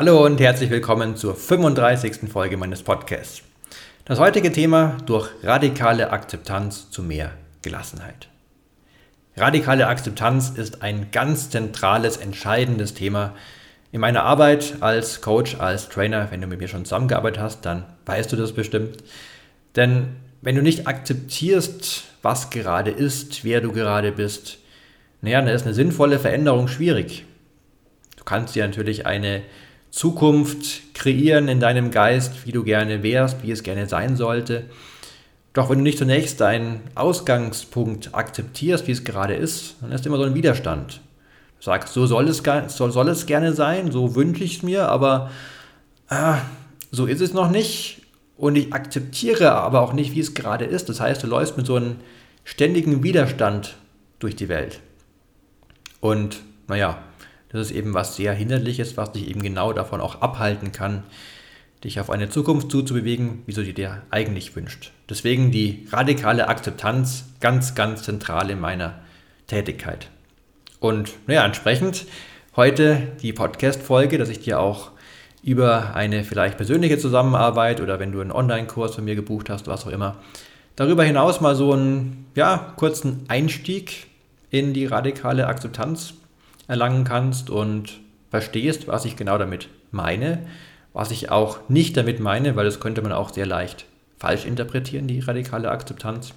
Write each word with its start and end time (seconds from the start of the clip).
Hallo 0.00 0.24
und 0.24 0.38
herzlich 0.38 0.70
willkommen 0.70 1.16
zur 1.16 1.34
35. 1.34 2.30
Folge 2.30 2.56
meines 2.56 2.84
Podcasts. 2.84 3.42
Das 4.04 4.20
heutige 4.20 4.52
Thema 4.52 4.96
durch 5.06 5.28
radikale 5.42 6.12
Akzeptanz 6.12 6.88
zu 6.88 7.02
mehr 7.02 7.32
Gelassenheit. 7.62 8.28
Radikale 9.36 9.88
Akzeptanz 9.88 10.50
ist 10.50 10.82
ein 10.82 11.08
ganz 11.10 11.50
zentrales, 11.50 12.16
entscheidendes 12.16 12.94
Thema 12.94 13.34
in 13.90 14.00
meiner 14.00 14.22
Arbeit 14.22 14.76
als 14.78 15.20
Coach, 15.20 15.56
als 15.56 15.88
Trainer. 15.88 16.28
Wenn 16.30 16.42
du 16.42 16.46
mit 16.46 16.60
mir 16.60 16.68
schon 16.68 16.84
zusammengearbeitet 16.84 17.42
hast, 17.42 17.66
dann 17.66 17.84
weißt 18.06 18.30
du 18.30 18.36
das 18.36 18.52
bestimmt. 18.52 19.02
Denn 19.74 20.10
wenn 20.42 20.54
du 20.54 20.62
nicht 20.62 20.86
akzeptierst, 20.86 22.04
was 22.22 22.50
gerade 22.50 22.92
ist, 22.92 23.42
wer 23.42 23.60
du 23.60 23.72
gerade 23.72 24.12
bist, 24.12 24.58
naja, 25.22 25.40
dann 25.40 25.52
ist 25.52 25.64
eine 25.66 25.74
sinnvolle 25.74 26.20
Veränderung 26.20 26.68
schwierig. 26.68 27.24
Du 28.16 28.22
kannst 28.22 28.54
dir 28.54 28.64
natürlich 28.64 29.06
eine 29.06 29.42
Zukunft 29.90 30.94
kreieren 30.94 31.48
in 31.48 31.60
deinem 31.60 31.90
Geist, 31.90 32.46
wie 32.46 32.52
du 32.52 32.64
gerne 32.64 33.02
wärst, 33.02 33.42
wie 33.42 33.50
es 33.50 33.62
gerne 33.62 33.88
sein 33.88 34.16
sollte. 34.16 34.64
Doch 35.52 35.70
wenn 35.70 35.78
du 35.78 35.84
nicht 35.84 35.98
zunächst 35.98 36.40
deinen 36.40 36.82
Ausgangspunkt 36.94 38.14
akzeptierst, 38.14 38.86
wie 38.86 38.92
es 38.92 39.04
gerade 39.04 39.34
ist, 39.34 39.76
dann 39.80 39.92
ist 39.92 40.06
immer 40.06 40.18
so 40.18 40.24
ein 40.24 40.34
Widerstand. 40.34 41.00
Du 41.58 41.64
sagst, 41.64 41.92
so 41.92 42.06
soll 42.06 42.28
es, 42.28 42.42
soll, 42.68 42.92
soll 42.92 43.08
es 43.08 43.26
gerne 43.26 43.52
sein, 43.52 43.90
so 43.90 44.14
wünsche 44.14 44.44
ich 44.44 44.58
es 44.58 44.62
mir, 44.62 44.88
aber 44.88 45.30
ah, 46.08 46.38
so 46.90 47.06
ist 47.06 47.20
es 47.20 47.32
noch 47.32 47.50
nicht. 47.50 48.02
Und 48.36 48.54
ich 48.54 48.72
akzeptiere 48.72 49.50
aber 49.50 49.80
auch 49.80 49.92
nicht, 49.92 50.14
wie 50.14 50.20
es 50.20 50.34
gerade 50.34 50.64
ist. 50.64 50.88
Das 50.88 51.00
heißt, 51.00 51.24
du 51.24 51.26
läufst 51.26 51.56
mit 51.56 51.66
so 51.66 51.74
einem 51.74 51.96
ständigen 52.44 53.02
Widerstand 53.02 53.74
durch 54.20 54.36
die 54.36 54.48
Welt. 54.48 54.78
Und 56.00 56.40
naja, 56.68 56.98
das 57.50 57.70
ist 57.70 57.76
eben 57.76 57.94
was 57.94 58.16
sehr 58.16 58.32
Hinderliches, 58.32 58.96
was 58.96 59.12
dich 59.12 59.28
eben 59.28 59.42
genau 59.42 59.72
davon 59.72 60.00
auch 60.00 60.20
abhalten 60.20 60.72
kann, 60.72 61.02
dich 61.84 62.00
auf 62.00 62.10
eine 62.10 62.28
Zukunft 62.28 62.70
zuzubewegen, 62.70 63.42
wie 63.46 63.52
du 63.52 63.64
sie 63.64 63.72
dir 63.72 64.02
eigentlich 64.10 64.54
wünscht. 64.56 64.92
Deswegen 65.08 65.50
die 65.50 65.86
radikale 65.90 66.48
Akzeptanz 66.48 67.24
ganz, 67.40 67.74
ganz 67.74 68.02
zentral 68.02 68.50
in 68.50 68.60
meiner 68.60 68.98
Tätigkeit. 69.46 70.08
Und 70.80 71.12
naja, 71.26 71.44
entsprechend 71.44 72.06
heute 72.56 73.08
die 73.22 73.32
Podcast-Folge, 73.32 74.18
dass 74.18 74.28
ich 74.28 74.40
dir 74.40 74.60
auch 74.60 74.90
über 75.42 75.94
eine 75.94 76.24
vielleicht 76.24 76.56
persönliche 76.56 76.98
Zusammenarbeit 76.98 77.80
oder 77.80 77.98
wenn 78.00 78.12
du 78.12 78.20
einen 78.20 78.32
Online-Kurs 78.32 78.96
von 78.96 79.04
mir 79.04 79.14
gebucht 79.14 79.48
hast, 79.48 79.66
was 79.66 79.86
auch 79.86 79.90
immer, 79.90 80.16
darüber 80.76 81.04
hinaus 81.04 81.40
mal 81.40 81.54
so 81.54 81.72
einen 81.72 82.26
ja, 82.34 82.72
kurzen 82.76 83.24
Einstieg 83.28 84.08
in 84.50 84.74
die 84.74 84.86
radikale 84.86 85.46
Akzeptanz 85.46 86.14
erlangen 86.68 87.04
kannst 87.04 87.50
und 87.50 88.00
verstehst, 88.30 88.86
was 88.86 89.04
ich 89.04 89.16
genau 89.16 89.38
damit 89.38 89.68
meine, 89.90 90.46
was 90.92 91.10
ich 91.10 91.30
auch 91.30 91.68
nicht 91.68 91.96
damit 91.96 92.20
meine, 92.20 92.56
weil 92.56 92.64
das 92.64 92.80
könnte 92.80 93.02
man 93.02 93.12
auch 93.12 93.32
sehr 93.32 93.46
leicht 93.46 93.86
falsch 94.18 94.44
interpretieren, 94.44 95.06
die 95.06 95.20
radikale 95.20 95.70
Akzeptanz. 95.70 96.34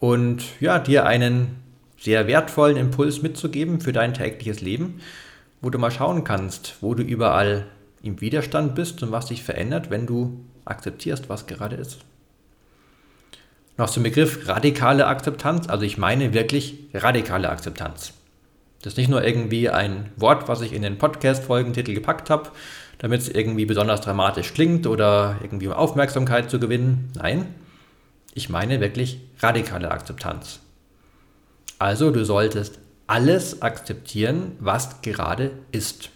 Und 0.00 0.42
ja, 0.60 0.78
dir 0.78 1.06
einen 1.06 1.56
sehr 1.98 2.26
wertvollen 2.26 2.76
Impuls 2.76 3.22
mitzugeben 3.22 3.80
für 3.80 3.92
dein 3.92 4.14
tägliches 4.14 4.60
Leben, 4.60 5.00
wo 5.60 5.70
du 5.70 5.78
mal 5.78 5.90
schauen 5.90 6.24
kannst, 6.24 6.76
wo 6.80 6.94
du 6.94 7.02
überall 7.02 7.66
im 8.02 8.20
Widerstand 8.20 8.74
bist 8.76 9.02
und 9.02 9.10
was 9.10 9.28
sich 9.28 9.42
verändert, 9.42 9.90
wenn 9.90 10.06
du 10.06 10.38
akzeptierst, 10.64 11.28
was 11.28 11.46
gerade 11.46 11.76
ist. 11.76 11.98
Noch 13.76 13.90
zum 13.90 14.04
Begriff 14.04 14.48
radikale 14.48 15.06
Akzeptanz, 15.06 15.68
also 15.68 15.84
ich 15.84 15.98
meine 15.98 16.32
wirklich 16.32 16.78
radikale 16.94 17.48
Akzeptanz. 17.48 18.12
Das 18.82 18.92
ist 18.92 18.96
nicht 18.96 19.10
nur 19.10 19.24
irgendwie 19.24 19.70
ein 19.70 20.12
Wort, 20.16 20.48
was 20.48 20.60
ich 20.60 20.72
in 20.72 20.82
den 20.82 20.98
Podcast-Folgentitel 20.98 21.94
gepackt 21.94 22.30
habe, 22.30 22.50
damit 22.98 23.20
es 23.20 23.28
irgendwie 23.28 23.66
besonders 23.66 24.00
dramatisch 24.00 24.54
klingt 24.54 24.86
oder 24.86 25.36
irgendwie 25.42 25.66
um 25.66 25.72
Aufmerksamkeit 25.72 26.50
zu 26.50 26.60
gewinnen. 26.60 27.12
Nein, 27.16 27.54
ich 28.34 28.48
meine 28.48 28.80
wirklich 28.80 29.20
radikale 29.40 29.90
Akzeptanz. 29.90 30.60
Also 31.78 32.10
du 32.10 32.24
solltest 32.24 32.78
alles 33.08 33.62
akzeptieren, 33.62 34.52
was 34.60 35.00
gerade 35.02 35.52
ist. 35.72 36.10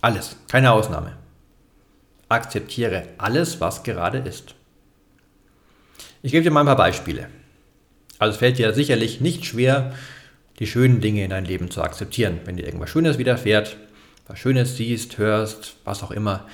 Alles, 0.00 0.36
keine 0.48 0.72
Ausnahme. 0.72 1.16
Akzeptiere 2.28 3.04
alles, 3.18 3.60
was 3.60 3.82
gerade 3.84 4.18
ist. 4.18 4.54
Ich 6.22 6.32
gebe 6.32 6.44
dir 6.44 6.50
mal 6.50 6.60
ein 6.60 6.66
paar 6.66 6.76
Beispiele. 6.76 7.28
Also 8.18 8.32
es 8.32 8.38
fällt 8.38 8.58
dir 8.58 8.72
sicherlich 8.74 9.20
nicht 9.20 9.44
schwer, 9.44 9.94
die 10.58 10.66
schönen 10.66 11.00
Dinge 11.00 11.24
in 11.24 11.30
dein 11.30 11.44
Leben 11.44 11.70
zu 11.70 11.82
akzeptieren. 11.82 12.40
Wenn 12.44 12.56
dir 12.56 12.64
irgendwas 12.64 12.90
Schönes 12.90 13.18
widerfährt, 13.18 13.76
was 14.26 14.38
Schönes 14.38 14.76
siehst, 14.76 15.18
hörst, 15.18 15.76
was 15.84 16.02
auch 16.02 16.10
immer, 16.10 16.46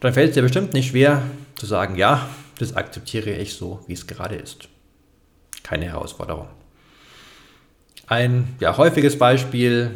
dann 0.00 0.14
fällt 0.14 0.30
es 0.30 0.34
dir 0.34 0.42
bestimmt 0.42 0.72
nicht 0.72 0.90
schwer 0.90 1.22
zu 1.56 1.66
sagen, 1.66 1.96
ja, 1.96 2.28
das 2.58 2.74
akzeptiere 2.74 3.30
ich 3.30 3.54
so, 3.54 3.80
wie 3.86 3.92
es 3.92 4.06
gerade 4.06 4.34
ist. 4.34 4.68
Keine 5.62 5.86
Herausforderung. 5.86 6.48
Ein 8.06 8.56
ja, 8.60 8.76
häufiges 8.76 9.18
Beispiel, 9.18 9.92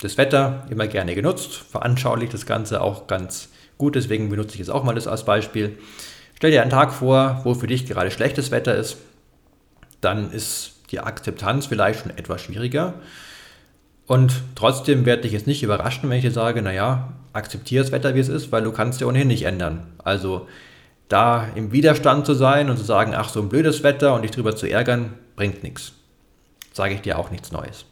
das 0.00 0.16
Wetter, 0.16 0.66
immer 0.70 0.86
gerne 0.86 1.14
genutzt, 1.14 1.54
veranschaulicht 1.54 2.32
das 2.32 2.46
Ganze 2.46 2.80
auch 2.80 3.06
ganz 3.06 3.50
gut, 3.76 3.94
deswegen 3.94 4.30
benutze 4.30 4.54
ich 4.54 4.60
es 4.60 4.70
auch 4.70 4.84
mal 4.84 4.94
das 4.94 5.06
als 5.06 5.24
Beispiel. 5.24 5.78
Stell 6.36 6.50
dir 6.50 6.62
einen 6.62 6.70
Tag 6.70 6.92
vor, 6.92 7.40
wo 7.44 7.54
für 7.54 7.66
dich 7.66 7.86
gerade 7.86 8.10
schlechtes 8.10 8.50
Wetter 8.50 8.74
ist, 8.74 8.96
dann 10.00 10.32
ist 10.32 10.77
die 10.90 11.00
Akzeptanz 11.00 11.66
vielleicht 11.66 12.00
schon 12.00 12.16
etwas 12.16 12.42
schwieriger. 12.42 12.94
Und 14.06 14.42
trotzdem 14.54 15.04
werde 15.04 15.26
ich 15.26 15.34
jetzt 15.34 15.46
nicht 15.46 15.62
überraschen, 15.62 16.08
wenn 16.08 16.16
ich 16.16 16.24
dir 16.24 16.30
sage, 16.30 16.62
naja, 16.62 17.12
akzeptiere 17.34 17.84
das 17.84 17.92
Wetter, 17.92 18.14
wie 18.14 18.20
es 18.20 18.28
ist, 18.28 18.50
weil 18.52 18.62
du 18.62 18.72
kannst 18.72 19.00
ja 19.00 19.06
ohnehin 19.06 19.28
nicht 19.28 19.44
ändern. 19.44 19.86
Also 20.02 20.48
da 21.08 21.46
im 21.54 21.72
Widerstand 21.72 22.24
zu 22.24 22.34
sein 22.34 22.70
und 22.70 22.78
zu 22.78 22.84
sagen, 22.84 23.14
ach, 23.14 23.28
so 23.28 23.40
ein 23.40 23.48
blödes 23.48 23.82
Wetter 23.82 24.14
und 24.14 24.22
dich 24.22 24.30
drüber 24.30 24.56
zu 24.56 24.66
ärgern, 24.66 25.14
bringt 25.36 25.62
nichts. 25.62 25.92
Sage 26.72 26.94
ich 26.94 27.02
dir 27.02 27.18
auch 27.18 27.30
nichts 27.30 27.52
Neues. 27.52 27.84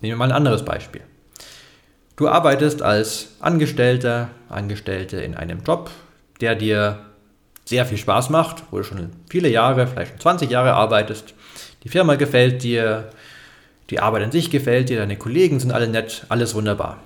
Nehmen 0.00 0.12
wir 0.12 0.16
mal 0.16 0.26
ein 0.26 0.36
anderes 0.36 0.64
Beispiel. 0.64 1.02
Du 2.16 2.28
arbeitest 2.28 2.82
als 2.82 3.36
Angestellter, 3.40 4.30
Angestellte 4.48 5.20
in 5.20 5.34
einem 5.34 5.62
Job, 5.64 5.90
der 6.40 6.54
dir 6.54 7.05
sehr 7.66 7.84
viel 7.84 7.98
Spaß 7.98 8.30
macht, 8.30 8.62
wo 8.70 8.78
du 8.78 8.84
schon 8.84 9.10
viele 9.28 9.48
Jahre, 9.48 9.86
vielleicht 9.86 10.12
schon 10.12 10.20
20 10.20 10.50
Jahre 10.50 10.72
arbeitest 10.72 11.34
die 11.86 11.88
Firma 11.88 12.16
gefällt 12.16 12.64
dir, 12.64 13.10
die 13.90 14.00
Arbeit 14.00 14.24
an 14.24 14.32
sich 14.32 14.50
gefällt 14.50 14.88
dir, 14.88 14.98
deine 14.98 15.16
Kollegen 15.16 15.60
sind 15.60 15.70
alle 15.70 15.86
nett, 15.86 16.26
alles 16.28 16.52
wunderbar. 16.56 17.00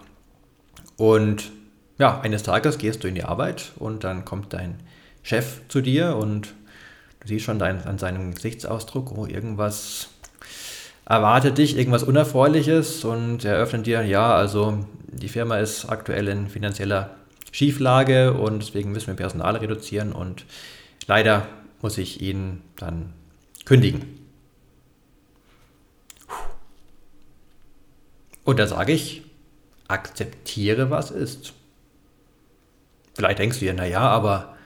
Und 0.97 1.53
ja, 1.99 2.19
eines 2.23 2.45
Tages 2.45 2.79
gehst 2.79 3.05
du 3.05 3.09
in 3.09 3.15
die 3.15 3.25
Arbeit 3.25 3.73
und 3.77 4.05
dann 4.05 4.25
kommt 4.25 4.55
dein 4.55 4.77
Chef 5.23 5.61
zu 5.69 5.83
dir 5.83 6.17
und 6.17 6.55
du 7.21 7.29
siehst 7.29 7.45
schon 7.45 7.59
dein, 7.59 7.85
an 7.85 7.99
seinem 7.99 8.35
Gesichtsausdruck, 8.35 9.13
oh, 9.15 9.27
irgendwas 9.27 10.09
erwartet 11.05 11.59
dich, 11.59 11.77
irgendwas 11.77 12.03
Unerfreuliches 12.03 13.05
und 13.05 13.45
er 13.45 13.57
öffnet 13.57 13.87
dir, 13.87 14.01
ja, 14.01 14.35
also 14.35 14.87
die 15.09 15.29
Firma 15.29 15.59
ist 15.59 15.91
aktuell 15.91 16.27
in 16.29 16.49
finanzieller 16.49 17.11
Schieflage 17.53 18.35
und 18.35 18.61
deswegen 18.61 18.93
müssen 18.93 19.09
wir 19.09 19.15
Personal 19.15 19.57
reduzieren 19.57 20.13
und 20.13 20.45
leider 21.07 21.47
muss 21.83 21.99
ich 21.99 22.21
ihn 22.21 22.63
dann 22.77 23.13
kündigen. 23.65 24.21
Und 28.45 28.59
da 28.59 28.67
sage 28.67 28.93
ich, 28.93 29.23
akzeptiere, 29.89 30.91
was 30.91 31.11
ist. 31.11 31.53
Vielleicht 33.15 33.39
denkst 33.39 33.59
du 33.59 33.65
dir, 33.65 33.75
naja, 33.75 34.01
aber 34.01 34.57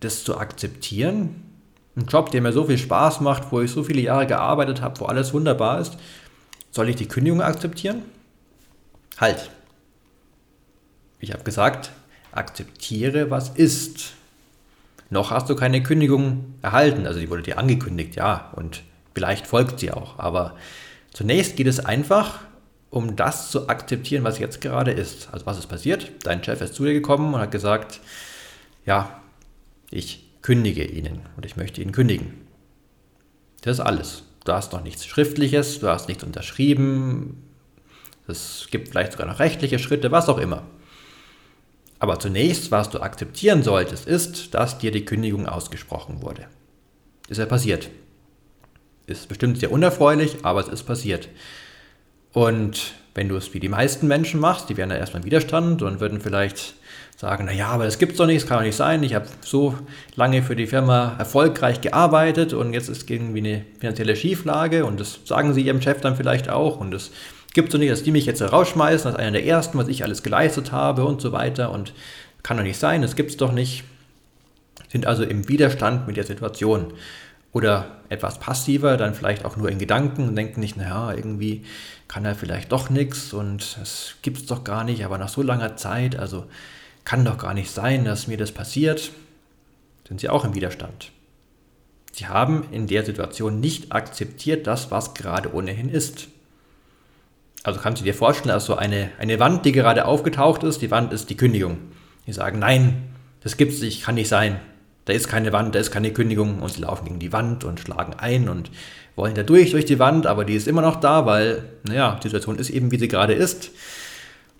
das 0.00 0.24
zu 0.24 0.38
akzeptieren, 0.38 1.42
ein 1.96 2.06
Job, 2.06 2.30
der 2.30 2.42
mir 2.42 2.52
so 2.52 2.64
viel 2.64 2.78
Spaß 2.78 3.20
macht, 3.20 3.52
wo 3.52 3.60
ich 3.60 3.70
so 3.70 3.84
viele 3.84 4.00
Jahre 4.00 4.26
gearbeitet 4.26 4.80
habe, 4.80 4.98
wo 5.00 5.04
alles 5.04 5.32
wunderbar 5.32 5.80
ist, 5.80 5.96
soll 6.70 6.88
ich 6.88 6.96
die 6.96 7.06
Kündigung 7.06 7.40
akzeptieren? 7.40 8.02
Halt. 9.18 9.50
Ich 11.20 11.32
habe 11.32 11.44
gesagt, 11.44 11.92
akzeptiere, 12.36 13.30
was 13.30 13.50
ist. 13.50 14.12
Noch 15.10 15.30
hast 15.30 15.48
du 15.48 15.56
keine 15.56 15.82
Kündigung 15.82 16.54
erhalten, 16.62 17.06
also 17.06 17.20
die 17.20 17.30
wurde 17.30 17.42
dir 17.42 17.58
angekündigt, 17.58 18.16
ja, 18.16 18.52
und 18.56 18.82
vielleicht 19.14 19.46
folgt 19.46 19.80
sie 19.80 19.92
auch. 19.92 20.18
Aber 20.18 20.56
zunächst 21.12 21.56
geht 21.56 21.66
es 21.66 21.84
einfach 21.84 22.40
um 22.90 23.16
das 23.16 23.50
zu 23.50 23.68
akzeptieren, 23.68 24.22
was 24.22 24.38
jetzt 24.38 24.60
gerade 24.60 24.92
ist. 24.92 25.28
Also 25.32 25.46
was 25.46 25.58
ist 25.58 25.66
passiert? 25.66 26.12
Dein 26.22 26.44
Chef 26.44 26.60
ist 26.60 26.74
zu 26.74 26.84
dir 26.84 26.92
gekommen 26.92 27.34
und 27.34 27.40
hat 27.40 27.50
gesagt, 27.50 28.00
ja, 28.86 29.20
ich 29.90 30.24
kündige 30.42 30.84
Ihnen 30.84 31.20
und 31.36 31.44
ich 31.44 31.56
möchte 31.56 31.80
Ihnen 31.80 31.92
kündigen. 31.92 32.34
Das 33.62 33.78
ist 33.78 33.84
alles. 33.84 34.22
Du 34.44 34.52
hast 34.52 34.72
noch 34.72 34.82
nichts 34.82 35.06
Schriftliches, 35.06 35.80
du 35.80 35.88
hast 35.88 36.06
nichts 36.06 36.22
unterschrieben, 36.22 37.42
es 38.26 38.68
gibt 38.70 38.88
vielleicht 38.88 39.12
sogar 39.12 39.26
noch 39.26 39.38
rechtliche 39.38 39.78
Schritte, 39.78 40.10
was 40.10 40.28
auch 40.28 40.38
immer. 40.38 40.62
Aber 42.04 42.18
zunächst, 42.18 42.70
was 42.70 42.90
du 42.90 43.00
akzeptieren 43.00 43.62
solltest, 43.62 44.06
ist, 44.06 44.52
dass 44.52 44.76
dir 44.76 44.90
die 44.90 45.06
Kündigung 45.06 45.48
ausgesprochen 45.48 46.20
wurde. 46.20 46.48
Ist 47.30 47.38
ja 47.38 47.46
passiert. 47.46 47.88
Ist 49.06 49.26
bestimmt 49.26 49.58
sehr 49.58 49.72
unerfreulich, 49.72 50.36
aber 50.42 50.60
es 50.60 50.68
ist 50.68 50.82
passiert. 50.82 51.30
Und 52.34 52.92
wenn 53.14 53.30
du 53.30 53.36
es 53.36 53.54
wie 53.54 53.58
die 53.58 53.70
meisten 53.70 54.06
Menschen 54.06 54.38
machst, 54.38 54.68
die 54.68 54.76
wären 54.76 54.90
da 54.90 54.96
erstmal 54.96 55.24
Widerstand 55.24 55.80
und 55.80 56.00
würden 56.00 56.20
vielleicht 56.20 56.74
sagen, 57.16 57.46
naja, 57.46 57.68
aber 57.68 57.86
das 57.86 57.98
gibt's 57.98 58.18
doch 58.18 58.26
nicht, 58.26 58.42
das 58.42 58.48
kann 58.50 58.58
doch 58.58 58.66
nicht 58.66 58.76
sein. 58.76 59.02
Ich 59.02 59.14
habe 59.14 59.28
so 59.40 59.74
lange 60.14 60.42
für 60.42 60.56
die 60.56 60.66
Firma 60.66 61.16
erfolgreich 61.18 61.80
gearbeitet 61.80 62.52
und 62.52 62.74
jetzt 62.74 62.90
ist 62.90 63.08
irgendwie 63.08 63.38
eine 63.38 63.64
finanzielle 63.80 64.14
Schieflage 64.14 64.84
und 64.84 65.00
das 65.00 65.20
sagen 65.24 65.54
sie 65.54 65.62
ihrem 65.62 65.80
Chef 65.80 66.02
dann 66.02 66.16
vielleicht 66.16 66.50
auch 66.50 66.78
und 66.80 66.92
es 66.92 67.12
gibt 67.54 67.72
so 67.72 67.78
nicht, 67.78 67.90
dass 67.90 68.02
die 68.02 68.10
mich 68.10 68.26
jetzt 68.26 68.42
rausschmeißen 68.42 69.10
als 69.10 69.18
einer 69.18 69.32
der 69.32 69.46
ersten, 69.46 69.78
was 69.78 69.88
ich 69.88 70.04
alles 70.04 70.22
geleistet 70.22 70.72
habe 70.72 71.04
und 71.04 71.20
so 71.20 71.32
weiter 71.32 71.70
und 71.70 71.94
kann 72.42 72.58
doch 72.58 72.64
nicht 72.64 72.78
sein, 72.78 73.00
das 73.00 73.16
gibt's 73.16 73.36
doch 73.36 73.52
nicht. 73.52 73.84
Sind 74.90 75.06
also 75.06 75.24
im 75.24 75.48
Widerstand 75.48 76.06
mit 76.06 76.16
der 76.16 76.24
Situation 76.24 76.92
oder 77.52 77.98
etwas 78.08 78.38
passiver, 78.38 78.96
dann 78.96 79.14
vielleicht 79.14 79.44
auch 79.44 79.56
nur 79.56 79.70
in 79.70 79.78
Gedanken 79.78 80.28
und 80.28 80.36
denken 80.36 80.60
nicht, 80.60 80.76
naja, 80.76 81.14
irgendwie 81.14 81.64
kann 82.08 82.24
er 82.24 82.34
vielleicht 82.34 82.70
doch 82.72 82.90
nichts 82.90 83.32
und 83.32 83.78
es 83.80 84.16
gibt 84.22 84.38
es 84.38 84.46
doch 84.46 84.64
gar 84.64 84.84
nicht, 84.84 85.04
aber 85.04 85.18
nach 85.18 85.28
so 85.28 85.42
langer 85.42 85.76
Zeit, 85.76 86.16
also 86.16 86.46
kann 87.04 87.24
doch 87.24 87.38
gar 87.38 87.54
nicht 87.54 87.70
sein, 87.70 88.04
dass 88.04 88.26
mir 88.26 88.36
das 88.36 88.52
passiert, 88.52 89.10
sind 90.06 90.20
sie 90.20 90.28
auch 90.28 90.44
im 90.44 90.54
Widerstand. 90.54 91.12
Sie 92.12 92.26
haben 92.26 92.66
in 92.70 92.86
der 92.86 93.04
Situation 93.04 93.60
nicht 93.60 93.92
akzeptiert 93.92 94.66
das, 94.66 94.90
was 94.90 95.14
gerade 95.14 95.52
ohnehin 95.52 95.88
ist. 95.88 96.28
Also 97.64 97.80
kannst 97.80 98.00
du 98.00 98.04
dir 98.04 98.14
vorstellen, 98.14 98.54
dass 98.54 98.66
so 98.66 98.76
eine, 98.76 99.10
eine 99.18 99.40
Wand, 99.40 99.64
die 99.64 99.72
gerade 99.72 100.04
aufgetaucht 100.04 100.62
ist, 100.62 100.80
die 100.80 100.92
Wand 100.92 101.12
ist 101.12 101.28
die 101.28 101.36
Kündigung. 101.36 101.78
Die 102.26 102.32
sagen, 102.32 102.60
nein, 102.60 103.08
das 103.40 103.56
gibt's 103.56 103.80
nicht, 103.80 104.04
kann 104.04 104.14
nicht 104.14 104.28
sein 104.28 104.60
da 105.04 105.12
ist 105.12 105.28
keine 105.28 105.52
Wand, 105.52 105.74
da 105.74 105.78
ist 105.78 105.90
keine 105.90 106.12
Kündigung 106.12 106.60
und 106.60 106.72
sie 106.72 106.80
laufen 106.80 107.04
gegen 107.04 107.18
die 107.18 107.32
Wand 107.32 107.64
und 107.64 107.80
schlagen 107.80 108.14
ein 108.14 108.48
und 108.48 108.70
wollen 109.16 109.34
da 109.34 109.42
durch, 109.42 109.72
durch 109.72 109.84
die 109.84 109.98
Wand, 109.98 110.26
aber 110.26 110.44
die 110.44 110.54
ist 110.54 110.66
immer 110.66 110.82
noch 110.82 110.96
da, 110.96 111.26
weil, 111.26 111.64
naja, 111.84 112.18
die 112.22 112.28
Situation 112.28 112.58
ist 112.58 112.70
eben, 112.70 112.90
wie 112.90 112.98
sie 112.98 113.08
gerade 113.08 113.34
ist. 113.34 113.70